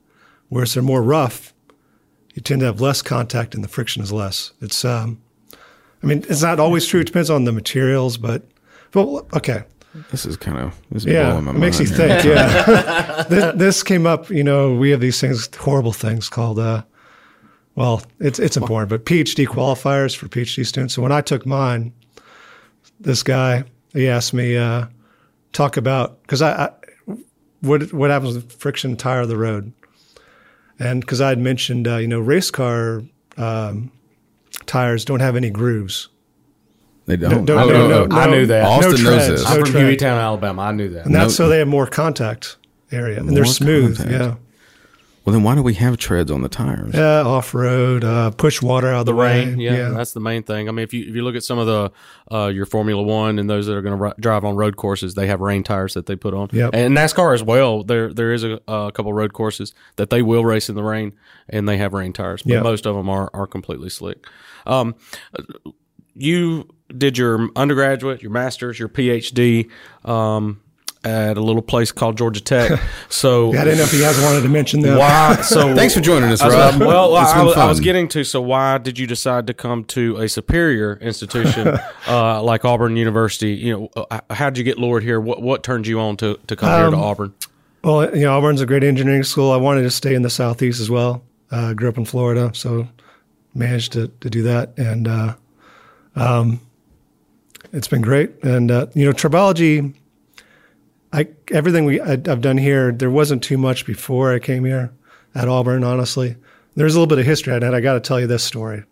Whereas 0.49 0.73
they're 0.73 0.83
more 0.83 1.03
rough, 1.03 1.53
you 2.33 2.41
tend 2.41 2.61
to 2.61 2.65
have 2.67 2.79
less 2.81 3.01
contact, 3.01 3.55
and 3.55 3.63
the 3.63 3.67
friction 3.67 4.01
is 4.01 4.11
less. 4.11 4.51
It's, 4.61 4.85
um, 4.85 5.21
I 6.01 6.05
mean, 6.07 6.23
it's 6.29 6.41
not 6.41 6.59
always 6.59 6.85
true. 6.85 7.01
It 7.01 7.07
depends 7.07 7.29
on 7.29 7.43
the 7.43 7.51
materials, 7.51 8.17
but, 8.17 8.43
but 8.91 9.25
okay. 9.35 9.63
this 10.11 10.25
is 10.25 10.37
kind 10.37 10.57
of 10.57 10.79
this 10.91 11.03
is 11.03 11.11
Yeah, 11.11 11.39
my 11.39 11.51
it 11.51 11.57
makes 11.57 11.79
you 11.79 11.87
here. 11.87 11.97
think. 11.97 12.23
Yeah, 12.23 13.23
this, 13.29 13.55
this 13.55 13.83
came 13.83 14.05
up. 14.05 14.29
You 14.29 14.43
know, 14.43 14.73
we 14.75 14.89
have 14.91 15.01
these 15.01 15.19
things, 15.19 15.53
horrible 15.55 15.93
things 15.93 16.29
called. 16.29 16.59
Uh, 16.59 16.83
well, 17.77 18.01
it's 18.19 18.39
it's 18.39 18.57
important, 18.57 18.89
but 18.89 19.05
PhD 19.05 19.45
qualifiers 19.47 20.15
for 20.15 20.27
PhD 20.27 20.65
students. 20.65 20.93
So 20.95 21.01
when 21.03 21.11
I 21.11 21.21
took 21.21 21.45
mine, 21.45 21.93
this 22.99 23.21
guy 23.23 23.63
he 23.93 24.07
asked 24.09 24.33
me 24.33 24.57
uh, 24.57 24.87
talk 25.53 25.77
about 25.77 26.21
because 26.23 26.41
I, 26.41 26.65
I 26.65 26.69
what 27.61 27.93
what 27.93 28.09
happens 28.09 28.35
with 28.35 28.51
friction 28.51 28.97
tire 28.97 29.21
of 29.21 29.29
the 29.29 29.37
road, 29.37 29.71
and 30.79 31.01
because 31.01 31.21
I 31.21 31.29
had 31.29 31.39
mentioned 31.39 31.87
uh, 31.87 31.97
you 31.97 32.07
know 32.07 32.19
race 32.19 32.49
car 32.51 33.03
um, 33.37 33.91
tires 34.65 35.05
don't 35.05 35.19
have 35.21 35.35
any 35.35 35.51
grooves. 35.51 36.09
They 37.05 37.15
don't. 37.15 37.45
Don't- 37.45 37.57
Oh, 37.57 37.69
no, 37.69 37.85
oh, 37.85 37.87
no, 37.87 38.05
no, 38.07 38.17
I 38.17 38.29
knew 38.29 38.45
that. 38.47 38.65
Austin 38.65 38.81
no 38.81 38.89
knows 38.97 39.01
treads, 39.01 39.27
this. 39.27 39.45
I'm 39.45 39.61
from 39.61 39.71
tread. 39.71 39.97
Hueytown, 39.99 40.17
Alabama. 40.19 40.63
I 40.63 40.71
knew 40.73 40.89
that. 40.89 41.05
and 41.05 41.15
that's 41.15 41.25
No- 41.39 41.45
so 41.45 41.47
they 41.47 41.59
have 41.59 41.67
more 41.67 41.85
contact 41.87 42.57
area, 42.91 43.19
and 43.19 43.29
they're 43.29 43.45
smooth. 43.45 43.95
contact. 43.97 44.11
Yeah. 44.11 44.35
Well, 45.27 45.33
then 45.33 45.43
why 45.43 45.55
do 45.55 45.61
we 45.61 45.73
have 45.73 45.97
treads 45.97 46.31
on 46.31 46.41
the 46.41 46.47
tires? 46.47 46.93
Yeah, 46.95 47.21
off 47.23 47.53
road, 47.53 48.05
uh, 48.05 48.31
push 48.31 48.61
water 48.61 48.87
out 48.87 49.01
of 49.01 49.05
the, 49.07 49.11
the 49.11 49.17
rain, 49.17 49.57
way. 49.57 49.65
yeah, 49.65 49.89
that's 49.89 50.13
the 50.13 50.21
main 50.21 50.41
thing. 50.43 50.69
I 50.69 50.71
mean, 50.71 50.83
if 50.85 50.93
you 50.93 51.05
if 51.05 51.13
you 51.15 51.21
look 51.21 51.35
at 51.35 51.43
some 51.43 51.59
of 51.59 51.67
the 51.67 51.91
uh, 52.33 52.47
your 52.47 52.65
Formula 52.65 53.03
One 53.03 53.37
and 53.37 53.49
those 53.49 53.65
that 53.65 53.75
are 53.75 53.81
going 53.81 53.99
to 53.99 54.05
r- 54.05 54.15
drive 54.21 54.45
on 54.45 54.55
road 54.55 54.77
courses, 54.77 55.15
they 55.15 55.27
have 55.27 55.41
rain 55.41 55.63
tires 55.63 55.95
that 55.95 56.05
they 56.05 56.15
put 56.15 56.33
on. 56.33 56.47
Yep. 56.53 56.69
And 56.73 56.95
NASCAR 56.95 57.33
as 57.33 57.43
well. 57.43 57.83
There 57.83 58.13
there 58.13 58.31
is 58.31 58.45
a, 58.45 58.61
a 58.69 58.89
couple 58.93 59.11
road 59.11 59.33
courses 59.33 59.73
that 59.97 60.09
they 60.11 60.21
will 60.21 60.45
race 60.45 60.69
in 60.69 60.75
the 60.75 60.83
rain, 60.83 61.11
and 61.49 61.67
they 61.67 61.75
have 61.75 61.91
rain 61.91 62.13
tires. 62.13 62.41
But 62.43 62.53
Yep. 62.53 62.63
most 62.63 62.85
of 62.85 62.95
them 62.95 63.09
are 63.09 63.29
are 63.33 63.47
completely 63.47 63.89
slick. 63.89 64.25
Um, 64.65 64.95
you 66.13 66.69
did 66.97 67.17
your 67.17 67.49
undergraduate, 67.55 68.21
your 68.21 68.31
master's, 68.31 68.79
your 68.79 68.87
PhD. 68.89 69.69
Um, 70.05 70.61
at 71.07 71.37
a 71.37 71.41
little 71.41 71.61
place 71.61 71.91
called 71.91 72.17
Georgia 72.17 72.41
Tech. 72.41 72.79
So 73.09 73.53
Yeah, 73.53 73.61
I 73.61 73.63
didn't 73.63 73.77
know 73.79 73.83
if 73.85 73.93
you 73.93 74.01
guys 74.01 74.19
wanted 74.21 74.41
to 74.41 74.49
mention 74.49 74.81
that. 74.81 74.97
why? 74.99 75.41
So 75.43 75.73
Thanks 75.75 75.93
for 75.93 76.01
joining 76.01 76.29
us, 76.29 76.41
I 76.41 76.49
Rob. 76.49 76.79
well, 76.81 77.17
It's 77.17 77.31
I, 77.31 77.37
been 77.37 77.45
was- 77.47 77.55
I 77.57 77.65
was 77.67 77.79
getting 77.79 78.07
to. 78.09 78.23
So, 78.23 78.41
why 78.41 78.77
did 78.77 78.99
you 78.99 79.07
decide 79.07 79.47
to 79.47 79.53
come 79.53 79.83
to 79.85 80.17
a 80.17 80.27
superior 80.29 80.97
institution 81.01 81.77
uh, 82.07 82.41
like 82.43 82.65
Auburn 82.65 82.95
University? 82.97 83.51
You 83.53 83.73
know, 83.95 84.05
uh, 84.11 84.19
how 84.29 84.49
did 84.49 84.57
you 84.57 84.63
get 84.63 84.77
lured 84.77 85.03
here? 85.03 85.19
What 85.21 85.41
what 85.41 85.63
turned 85.63 85.87
you 85.87 85.99
on 85.99 86.17
to, 86.17 86.37
to 86.47 86.55
come 86.55 86.69
here 86.69 86.89
to 86.91 86.97
Um, 86.97 87.03
Auburn? 87.03 87.33
Well, 87.83 88.15
you 88.15 88.25
know, 88.25 88.37
Auburn's 88.37 88.59
a 88.61 88.65
great 88.65 88.83
engineering 88.83 89.23
school. 89.23 89.51
I 89.51 89.57
wanted 89.57 89.83
to 89.83 89.91
stay 89.91 90.13
in 90.13 90.21
the 90.23 90.29
southeast 90.29 90.81
as 90.81 90.89
well. 90.89 91.23
Uh, 91.51 91.73
grew 91.73 91.87
up 91.89 91.97
in 91.97 92.03
Florida, 92.05 92.51
so 92.53 92.87
managed 93.55 93.93
to, 93.93 94.09
to 94.19 94.29
do 94.29 94.43
that, 94.43 94.77
and 94.77 95.07
uh, 95.07 95.35
um, 96.15 96.59
it's 97.71 97.87
been 97.87 98.01
great. 98.01 98.31
And 98.43 98.69
uh, 98.71 98.87
you 98.93 99.05
know, 99.05 99.13
tribology, 99.13 99.93
I 101.13 101.27
everything 101.51 101.85
we 101.85 102.01
I, 102.01 102.13
I've 102.13 102.41
done 102.41 102.57
here, 102.57 102.91
there 102.91 103.09
wasn't 103.09 103.43
too 103.43 103.57
much 103.57 103.85
before 103.85 104.33
I 104.33 104.39
came 104.39 104.65
here 104.65 104.91
at 105.35 105.47
Auburn. 105.47 105.83
Honestly, 105.83 106.35
there's 106.75 106.95
a 106.95 106.97
little 106.99 107.07
bit 107.07 107.19
of 107.19 107.25
history 107.25 107.53
on 107.53 107.63
it. 107.63 107.73
I 107.73 107.79
got 107.81 107.93
to 107.93 107.99
tell 107.99 108.19
you 108.19 108.27
this 108.27 108.43
story 108.43 108.83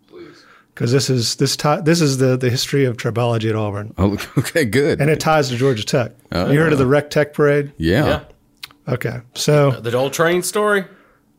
because 0.74 0.92
this 0.92 1.10
is 1.10 1.36
this 1.36 1.56
ti- 1.56 1.80
this 1.82 2.00
is 2.00 2.18
the 2.18 2.36
the 2.36 2.48
history 2.50 2.84
of 2.84 2.96
tribology 2.96 3.48
at 3.50 3.56
Auburn, 3.56 3.92
Oh, 3.98 4.16
okay, 4.38 4.64
good. 4.64 5.00
and 5.00 5.10
it 5.10 5.20
ties 5.20 5.48
to 5.50 5.56
Georgia 5.56 5.84
Tech. 5.84 6.12
Oh. 6.32 6.50
you 6.50 6.58
heard 6.58 6.72
of 6.72 6.78
the 6.78 6.86
Wreck 6.86 7.10
Tech 7.10 7.32
Parade? 7.34 7.72
yeah. 7.78 8.24
Okay, 8.88 9.20
so 9.34 9.72
The 9.72 9.92
old 9.96 10.12
train 10.12 10.42
story. 10.44 10.84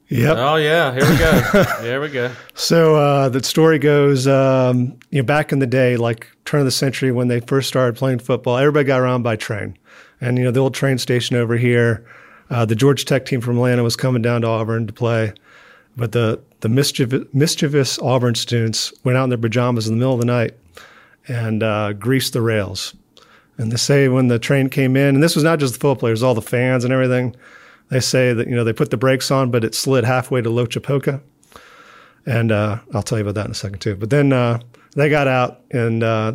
yep. 0.10 0.36
Oh 0.38 0.58
yeah, 0.58 0.94
here 0.94 1.10
we 1.10 1.18
go. 1.18 1.64
here 1.82 2.02
we 2.02 2.10
go. 2.10 2.30
So 2.56 2.96
uh, 2.98 3.30
the 3.30 3.42
story 3.42 3.80
goes, 3.80 4.28
um, 4.28 4.98
you 5.12 5.22
know, 5.22 5.26
back 5.26 5.54
in 5.54 5.60
the 5.60 5.66
day, 5.68 5.96
like 5.96 6.28
turn 6.44 6.60
of 6.60 6.66
the 6.66 6.72
century 6.72 7.12
when 7.14 7.30
they 7.30 7.40
first 7.40 7.70
started 7.70 7.96
playing 7.98 8.20
football, 8.20 8.58
everybody 8.58 8.84
got 8.86 9.00
around 9.00 9.24
by 9.24 9.38
train, 9.38 9.78
and 10.22 10.38
you 10.38 10.44
know 10.44 10.52
the 10.52 10.60
old 10.60 10.74
train 10.74 10.98
station 10.98 11.36
over 11.36 11.58
here. 11.58 12.06
Uh, 12.50 12.66
the 12.66 12.76
Georgia 12.76 13.06
Tech 13.06 13.26
team 13.26 13.42
from 13.42 13.58
Atlanta 13.58 13.84
was 13.84 13.96
coming 13.96 14.22
down 14.22 14.42
to 14.42 14.48
Auburn 14.48 14.88
to 14.88 14.94
play, 14.94 15.34
but 15.96 16.12
the 16.12 16.42
the 16.62 16.70
mischievous, 16.70 17.26
mischievous 17.34 18.00
Auburn 18.00 18.36
students 18.36 18.94
went 19.04 19.18
out 19.18 19.26
in 19.26 19.30
their 19.30 19.38
pajamas 19.38 19.88
in 19.88 19.96
the 19.96 20.00
middle 20.00 20.14
of 20.14 20.20
the 20.20 20.26
night 20.26 20.56
and 21.28 21.62
uh, 21.62 21.94
greased 21.94 22.34
the 22.34 22.42
rails. 22.42 22.96
And 23.58 23.72
they 23.72 23.78
say 23.78 24.08
when 24.08 24.28
the 24.28 24.40
train 24.40 24.70
came 24.70 24.96
in, 24.96 25.16
and 25.16 25.24
this 25.24 25.36
was 25.36 25.44
not 25.44 25.60
just 25.60 25.74
the 25.74 25.80
football 25.80 25.96
players, 25.96 26.24
all 26.24 26.36
the 26.36 26.42
fans 26.42 26.84
and 26.84 26.94
everything. 26.94 27.36
They 27.90 28.00
say 28.00 28.34
that 28.34 28.48
you 28.48 28.56
know 28.56 28.64
they 28.64 28.74
put 28.74 28.92
the 28.92 28.98
brakes 28.98 29.32
on, 29.32 29.52
but 29.52 29.64
it 29.64 29.76
slid 29.76 30.04
halfway 30.04 30.42
to 30.42 30.50
Loachapoka 30.50 31.22
and 32.28 32.52
uh, 32.52 32.78
I'll 32.94 33.02
tell 33.02 33.18
you 33.18 33.24
about 33.24 33.36
that 33.36 33.46
in 33.46 33.52
a 33.52 33.56
second 33.56 33.80
too. 33.80 33.96
But 33.96 34.12
then 34.12 34.34
uh, 34.34 34.60
they 34.96 35.10
got 35.10 35.28
out, 35.28 35.62
and 35.72 36.04
uh, 36.04 36.34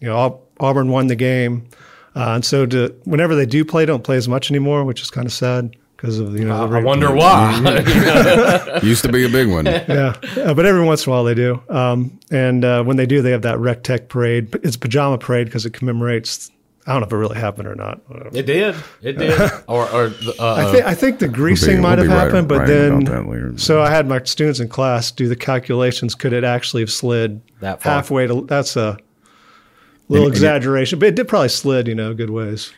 you 0.00 0.08
know 0.08 0.42
Auburn 0.58 0.88
won 0.88 1.06
the 1.06 1.14
game, 1.14 1.68
uh, 2.14 2.32
and 2.34 2.44
so 2.44 2.66
to, 2.66 2.94
whenever 3.04 3.34
they 3.34 3.46
do 3.46 3.64
play, 3.64 3.84
don't 3.86 4.04
play 4.04 4.16
as 4.16 4.28
much 4.28 4.50
anymore, 4.50 4.84
which 4.84 5.02
is 5.02 5.10
kind 5.10 5.26
of 5.26 5.32
sad 5.32 5.74
because 5.96 6.18
of 6.18 6.38
you 6.38 6.44
know. 6.44 6.58
the 6.58 6.64
I 6.74 6.78
rate- 6.78 6.84
wonder 6.84 7.12
why. 7.14 8.80
Used 8.82 9.02
to 9.04 9.12
be 9.12 9.24
a 9.24 9.28
big 9.28 9.48
one. 9.48 9.64
yeah, 9.66 10.14
uh, 10.38 10.54
but 10.54 10.66
every 10.66 10.84
once 10.84 11.06
in 11.06 11.10
a 11.10 11.14
while 11.14 11.24
they 11.24 11.34
do. 11.34 11.60
Um, 11.68 12.18
and 12.30 12.64
uh, 12.64 12.82
when 12.84 12.96
they 12.96 13.06
do, 13.06 13.22
they 13.22 13.30
have 13.30 13.42
that 13.42 13.58
Wreck 13.58 13.82
Tech 13.82 14.08
parade. 14.08 14.54
It's 14.62 14.76
pajama 14.76 15.18
parade 15.18 15.46
because 15.46 15.64
it 15.66 15.72
commemorates. 15.72 16.50
I 16.86 16.92
don't 16.92 17.00
know 17.00 17.06
if 17.06 17.12
it 17.14 17.16
really 17.16 17.38
happened 17.38 17.66
or 17.66 17.74
not. 17.74 18.02
it 18.34 18.44
did. 18.44 18.74
It 19.00 19.14
did. 19.16 19.38
Or 19.68 19.88
or 19.90 20.08
the, 20.10 20.34
uh, 20.38 20.54
I 20.56 20.70
think 20.72 20.84
I 20.84 20.94
think 20.94 21.18
the 21.18 21.28
greasing 21.28 21.74
we'll 21.80 21.82
might 21.84 21.98
have 21.98 22.06
be 22.06 22.12
right- 22.12 22.24
happened, 22.24 22.46
but 22.48 22.66
then 22.66 22.92
about 23.02 23.24
that 23.24 23.26
later. 23.30 23.56
so 23.56 23.80
I 23.80 23.88
had 23.90 24.06
my 24.06 24.22
students 24.24 24.60
in 24.60 24.68
class 24.68 25.10
do 25.10 25.26
the 25.26 25.36
calculations. 25.36 26.14
Could 26.14 26.34
it 26.34 26.44
actually 26.44 26.82
have 26.82 26.92
slid 26.92 27.40
That 27.60 27.82
far. 27.82 27.94
halfway 27.94 28.26
to? 28.26 28.42
That's 28.46 28.76
a 28.76 28.98
little 30.08 30.26
And- 30.26 30.34
and- 30.34 30.34
exaggeration, 30.34 30.98
but 30.98 31.08
it 31.08 31.14
did 31.16 31.28
probably 31.28 31.48
slid, 31.48 31.88
you 31.88 31.94
know, 31.94 32.14
good 32.14 32.30
ways. 32.30 32.72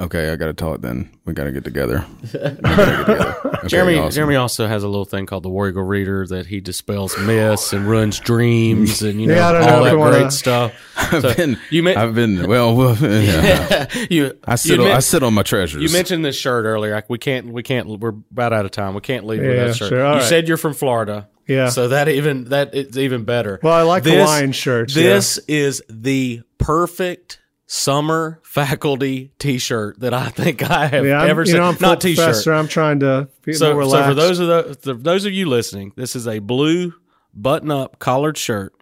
Okay, 0.00 0.30
I 0.32 0.36
got 0.36 0.46
to 0.46 0.54
tell 0.54 0.74
it 0.74 0.82
then. 0.82 1.08
We 1.26 1.32
got 1.32 1.44
to 1.44 1.52
get 1.52 1.62
together. 1.62 2.04
Get 2.32 2.56
together. 2.56 3.36
Okay, 3.44 3.58
Jeremy 3.68 3.98
awesome. 3.98 4.10
Jeremy 4.16 4.34
also 4.34 4.66
has 4.66 4.82
a 4.82 4.88
little 4.88 5.04
thing 5.04 5.26
called 5.26 5.44
the 5.44 5.48
War 5.48 5.68
Eagle 5.68 5.84
Reader 5.84 6.26
that 6.28 6.46
he 6.46 6.60
dispels 6.60 7.16
myths 7.18 7.72
and 7.72 7.88
runs 7.88 8.18
dreams 8.18 9.02
and 9.02 9.20
you 9.20 9.26
know 9.28 9.34
Yeah, 9.36 9.48
I 9.50 9.52
don't 9.52 9.60
know 9.66 9.68
all 9.76 9.84
if 9.84 9.84
that 9.84 9.92
we 9.92 9.98
wanna- 10.00 10.18
great 10.18 10.32
stuff. 10.32 10.72
So 11.10 11.28
I've 11.28 11.36
been, 11.36 11.56
you, 11.70 11.84
men- 11.84 11.96
I've 11.98 12.14
been, 12.16 12.48
well, 12.48 12.74
well 12.74 12.96
yeah. 12.96 13.86
you 14.10 14.36
I 14.44 14.56
sit, 14.56 14.80
on, 14.80 14.86
men- 14.86 14.96
I 14.96 15.00
sit 15.00 15.22
on 15.22 15.34
my 15.34 15.42
treasures. 15.44 15.80
You 15.82 15.90
mentioned 15.90 16.24
this 16.24 16.36
shirt 16.36 16.64
earlier. 16.64 16.94
Like 16.94 17.08
we 17.08 17.18
can't, 17.18 17.48
we 17.48 17.62
can't. 17.62 17.86
We're 18.00 18.08
about 18.32 18.52
out 18.52 18.64
of 18.64 18.72
time. 18.72 18.94
We 18.94 19.02
can't 19.02 19.24
leave 19.24 19.40
with 19.40 19.54
Yeah, 19.54 19.64
that 19.66 19.76
shirt. 19.76 19.88
sure. 19.90 19.98
You 19.98 20.04
right. 20.04 20.22
said 20.22 20.48
you're 20.48 20.56
from 20.56 20.74
Florida. 20.74 21.28
Yeah. 21.46 21.68
So 21.70 21.88
that 21.88 22.08
even 22.08 22.44
that 22.44 22.74
it's 22.74 22.96
even 22.96 23.24
better. 23.24 23.58
Well, 23.62 23.72
I 23.74 23.82
like 23.82 24.04
the 24.04 24.12
Hawaiian 24.12 24.52
shirts, 24.52 24.94
This 24.94 25.38
is 25.48 25.82
the 25.88 26.42
perfect 26.58 27.40
summer 27.66 28.40
faculty 28.44 29.32
T-shirt 29.38 29.98
that 30.00 30.12
I 30.12 30.28
think 30.28 30.68
I 30.68 30.86
have 30.86 31.06
Yeah, 31.06 31.24
ever 31.24 31.44
seen. 31.46 31.56
know, 31.56 31.64
I'm 31.64 31.76
Not 31.80 32.00
T-shirt. 32.00 32.24
professor. 32.24 32.52
I'm 32.52 32.68
trying 32.68 33.00
to 33.00 33.28
So, 33.46 33.52
so 33.52 34.04
for 34.04 34.14
those 34.14 34.38
of 34.38 34.46
the, 34.46 34.78
the 34.82 34.94
those 34.94 35.24
of 35.24 35.32
you 35.32 35.46
listening, 35.48 35.92
this 35.96 36.14
is 36.14 36.28
a 36.28 36.38
blue 36.38 36.92
button-up 37.34 37.98
collared 37.98 38.36
shirt 38.36 38.74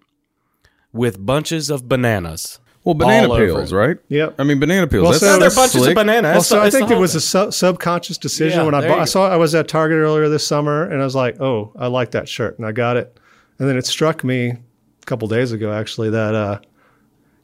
with 0.92 1.24
bunches 1.24 1.70
of 1.70 1.88
bananas. 1.88 2.58
Well, 2.84 2.94
banana 2.94 3.28
peels, 3.36 3.72
right? 3.72 3.98
Yep. 4.08 4.36
I 4.38 4.44
mean, 4.44 4.58
banana 4.58 4.86
peels. 4.86 5.02
Well, 5.02 5.12
that's, 5.12 5.20
so- 5.20 5.30
they're 5.32 5.40
that's 5.40 5.54
bunches 5.54 5.72
slick. 5.82 5.90
of 5.90 5.94
bananas. 5.96 6.32
Well, 6.32 6.42
so 6.42 6.60
I 6.60 6.70
think 6.70 6.84
it 6.90 6.94
whole 6.94 7.00
was 7.02 7.14
a 7.14 7.20
thing. 7.20 7.50
su- 7.52 7.56
subconscious 7.58 8.16
decision 8.18 8.60
Yeah, 8.60 8.64
when 8.64 8.74
I 8.74 8.86
bought, 8.88 8.98
I 9.00 9.04
saw 9.04 9.28
I 9.28 9.36
was 9.36 9.54
at 9.54 9.68
Target 9.68 9.96
earlier 9.98 10.28
this 10.28 10.46
summer 10.46 10.84
and 10.84 11.00
I 11.00 11.04
was 11.04 11.14
like, 11.14 11.40
oh, 11.40 11.72
I 11.78 11.88
like 11.88 12.12
that 12.12 12.28
shirt 12.28 12.56
and 12.58 12.66
I 12.66 12.72
got 12.72 12.96
it. 12.96 13.18
And 13.58 13.68
then 13.68 13.76
it 13.76 13.86
struck 13.86 14.24
me 14.24 14.48
a 14.50 15.06
couple 15.06 15.28
days 15.28 15.52
ago 15.52 15.72
actually 15.72 16.08
that 16.10 16.34
uh, 16.34 16.60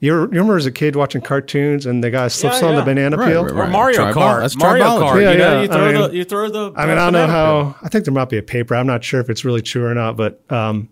you, 0.01 0.13
you 0.15 0.27
remember 0.27 0.57
as 0.57 0.65
a 0.67 0.73
kid 0.73 0.97
watching 0.97 1.21
cartoons 1.21 1.85
and 1.87 2.03
the 2.03 2.11
guy 2.11 2.29
slips 2.29 2.61
Yeah, 2.63 2.69
on 2.69 2.73
yeah. 2.75 2.81
the 2.81 2.85
banana 2.87 3.17
Right, 3.19 3.29
peel. 3.29 3.45
right, 3.45 3.53
Or 3.53 3.57
right. 3.57 3.71
Mario 3.71 3.97
Tribal- 3.97 4.23
Kart. 4.23 4.41
that's 4.41 4.57
Mario. 4.57 4.85
Kart. 4.85 5.21
Yeah, 5.23 5.31
you 5.33 5.39
know, 5.39 5.61
you 5.63 5.69
throw 5.69 5.77
I 5.77 5.93
mean- 5.93 6.11
the 6.11 6.17
you 6.17 6.25
throw 6.25 6.49
the. 6.49 6.73
I 6.77 6.87
mean, 6.87 6.97
I 6.97 7.05
don't 7.05 7.13
know 7.13 7.27
banana 7.27 7.27
peel. 7.27 7.73
how. 7.73 7.77
I 7.83 7.89
think 7.91 8.05
there 8.07 8.15
might 8.15 8.31
be 8.31 8.39
a 8.39 8.43
paper. 8.43 8.75
I'm 8.75 8.87
not 8.87 9.05
sure 9.05 9.21
if 9.21 9.29
it's 9.29 9.45
really 9.45 9.63
true 9.63 9.85
or 9.85 9.95
not, 9.95 10.17
but 10.17 10.41
um, 10.51 10.89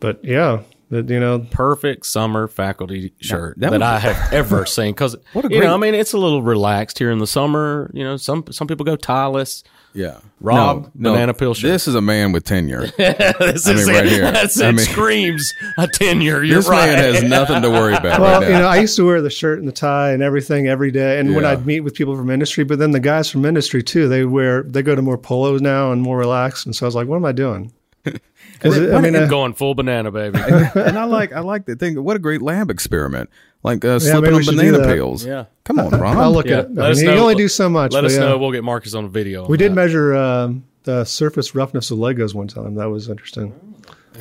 but 0.00 0.24
yeah, 0.24 0.60
that 0.90 1.08
you 1.08 1.18
know, 1.20 1.40
perfect 1.50 2.06
summer 2.06 2.46
faculty 2.48 3.12
shirt 3.20 3.54
that 3.58 3.70
that, 3.70 3.72
would- 3.72 3.82
I 3.82 3.98
have 3.98 4.32
ever 4.32 4.66
seen. 4.66 4.92
Because 4.92 5.16
What 5.32 5.46
a 5.46 5.50
you 5.50 5.60
know, 5.60 5.74
I 5.74 5.76
mean, 5.76 5.94
it's 5.94 6.12
a 6.12 6.18
little 6.18 6.42
relaxed 6.42 6.98
here 6.98 7.10
in 7.10 7.18
the 7.18 7.26
summer. 7.26 7.90
You 7.94 8.04
know, 8.04 8.16
some 8.16 8.44
some 8.50 8.66
people 8.66 8.84
go 8.84 8.96
tieless. 8.96 9.64
Yeah. 9.96 10.18
Rob, 10.40 10.90
banana 10.96 11.32
peel 11.34 11.54
shirt. 11.54 11.70
This 11.70 11.86
is 11.86 11.94
a 11.94 12.00
man 12.00 12.32
with 12.32 12.42
tenure. 12.42 12.86
this 12.98 13.68
I 13.68 13.74
mean, 13.74 13.86
right 13.86 14.04
here. 14.04 14.22
That's 14.32 14.60
I 14.60 14.70
it. 14.70 14.72
mean- 14.72 14.84
screams 14.86 15.54
a 15.78 15.86
tenure. 15.86 16.42
You're 16.42 16.56
this 16.56 16.68
right. 16.68 16.86
man 16.96 17.14
has 17.14 17.22
nothing 17.22 17.62
to 17.62 17.70
worry 17.70 17.94
about 17.94 18.20
well, 18.20 18.40
right 18.40 18.50
you 18.50 18.58
know, 18.58 18.66
I 18.66 18.78
used 18.78 18.96
to 18.96 19.06
wear 19.06 19.22
the 19.22 19.30
shirt 19.30 19.60
and 19.60 19.68
the 19.68 19.72
tie 19.72 20.10
and 20.10 20.20
everything 20.20 20.66
every 20.66 20.90
day, 20.90 21.20
and 21.20 21.36
when 21.36 21.44
I'd 21.44 21.64
meet 21.64 21.80
with 21.80 21.94
people 21.94 22.16
from 22.16 22.28
industry, 22.28 22.64
but 22.64 22.80
then 22.80 22.90
the 22.90 22.98
guys 22.98 23.30
from 23.30 23.44
industry 23.44 23.84
too, 23.84 24.08
they 24.08 24.24
wear 24.24 24.64
they 24.64 24.82
go 24.82 24.96
to 24.96 25.02
more 25.02 25.16
polos 25.16 25.60
now 25.62 25.92
and 25.92 26.02
more 26.02 26.18
relaxed, 26.18 26.66
and 26.66 26.74
so 26.74 26.84
I 26.84 26.88
was 26.88 26.96
like, 26.96 27.06
what 27.06 27.16
am 27.16 27.24
I 27.24 27.32
doing? 27.32 27.72
'Cause 28.60 28.78
I 28.78 29.00
mean, 29.00 29.14
I'm 29.16 29.24
uh, 29.24 29.26
going 29.26 29.54
full 29.54 29.74
banana, 29.74 30.10
baby. 30.10 30.38
and 30.38 30.98
I 30.98 31.04
like 31.04 31.32
I 31.32 31.40
like 31.40 31.66
the 31.66 31.76
thing. 31.76 32.02
What 32.02 32.16
a 32.16 32.18
great 32.18 32.40
lab 32.42 32.70
experiment! 32.70 33.28
Like 33.62 33.84
uh, 33.84 33.88
maybe 33.88 34.00
slipping 34.00 34.30
we 34.32 34.36
on 34.38 34.44
banana 34.56 34.78
that. 34.78 34.94
peels. 34.94 35.24
Yeah. 35.26 35.46
Come 35.64 35.78
on, 35.80 35.90
Ron. 36.00 36.16
I'll 36.18 36.32
look 36.32 36.46
Yeah, 36.46 36.60
at 36.60 36.64
it. 36.70 36.78
I 36.78 36.88
mean, 36.90 36.98
you 36.98 37.08
can 37.10 37.18
only 37.18 37.34
do 37.34 37.48
so 37.48 37.68
much. 37.68 37.92
Let 37.92 38.04
us 38.04 38.12
yeah. 38.14 38.20
know. 38.20 38.38
We'll 38.38 38.52
get 38.52 38.64
Marcus 38.64 38.94
on 38.94 39.04
a 39.04 39.08
video. 39.08 39.46
We 39.46 39.54
on 39.54 39.58
did 39.58 39.72
that. 39.72 39.76
measure 39.76 40.14
um, 40.14 40.64
the 40.84 41.04
surface 41.04 41.54
roughness 41.54 41.90
of 41.90 41.98
Legos 41.98 42.34
one 42.34 42.46
time. 42.48 42.74
That 42.76 42.88
was 42.90 43.08
interesting. 43.08 43.52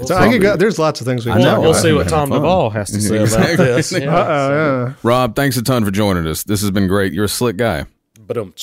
so 0.06 0.16
I 0.16 0.30
could 0.30 0.42
go, 0.42 0.56
there's 0.58 0.80
lots 0.80 1.02
of 1.02 1.08
things 1.08 1.26
we 1.26 1.32
I 1.32 1.36
can 1.36 1.44
know. 1.44 1.56
talk 1.56 1.62
We'll 1.62 1.74
see 1.74 1.92
what 1.94 2.08
Tom 2.10 2.30
fun. 2.30 2.40
Duvall 2.42 2.70
has 2.72 2.90
to 2.92 3.00
say 3.02 3.22
Exactly. 3.22 3.54
about 3.54 3.66
this. 3.76 3.92
Yeah. 3.92 4.16
Uh-oh, 4.16 4.86
yeah. 4.88 4.94
Rob, 5.04 5.36
thanks 5.36 5.56
a 5.58 5.62
ton 5.62 5.86
for 5.86 5.92
joining 5.92 6.26
us. 6.26 6.44
This 6.44 6.62
has 6.62 6.72
been 6.72 6.88
great. 6.88 7.14
You're 7.14 7.26
a 7.26 7.30
slick 7.30 7.58
guy. 7.58 7.86
But 8.26 8.38
um, 8.38 8.54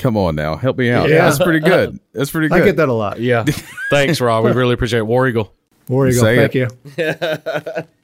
Come 0.00 0.16
on 0.16 0.34
now, 0.34 0.56
help 0.56 0.78
me 0.78 0.90
out. 0.90 1.08
Yeah. 1.08 1.24
That's 1.24 1.38
pretty 1.38 1.60
good. 1.60 1.98
That's 2.12 2.30
pretty 2.30 2.48
good. 2.48 2.62
I 2.62 2.64
get 2.64 2.76
that 2.76 2.88
a 2.88 2.92
lot. 2.92 3.20
yeah. 3.20 3.44
Thanks, 3.90 4.20
Rob. 4.20 4.44
We 4.44 4.52
really 4.52 4.74
appreciate 4.74 5.00
it. 5.00 5.06
War 5.06 5.28
Eagle. 5.28 5.52
War 5.88 6.08
Eagle, 6.08 6.22
Say 6.22 6.36
thank 6.36 6.56
it. 6.56 6.72
you. 6.96 7.84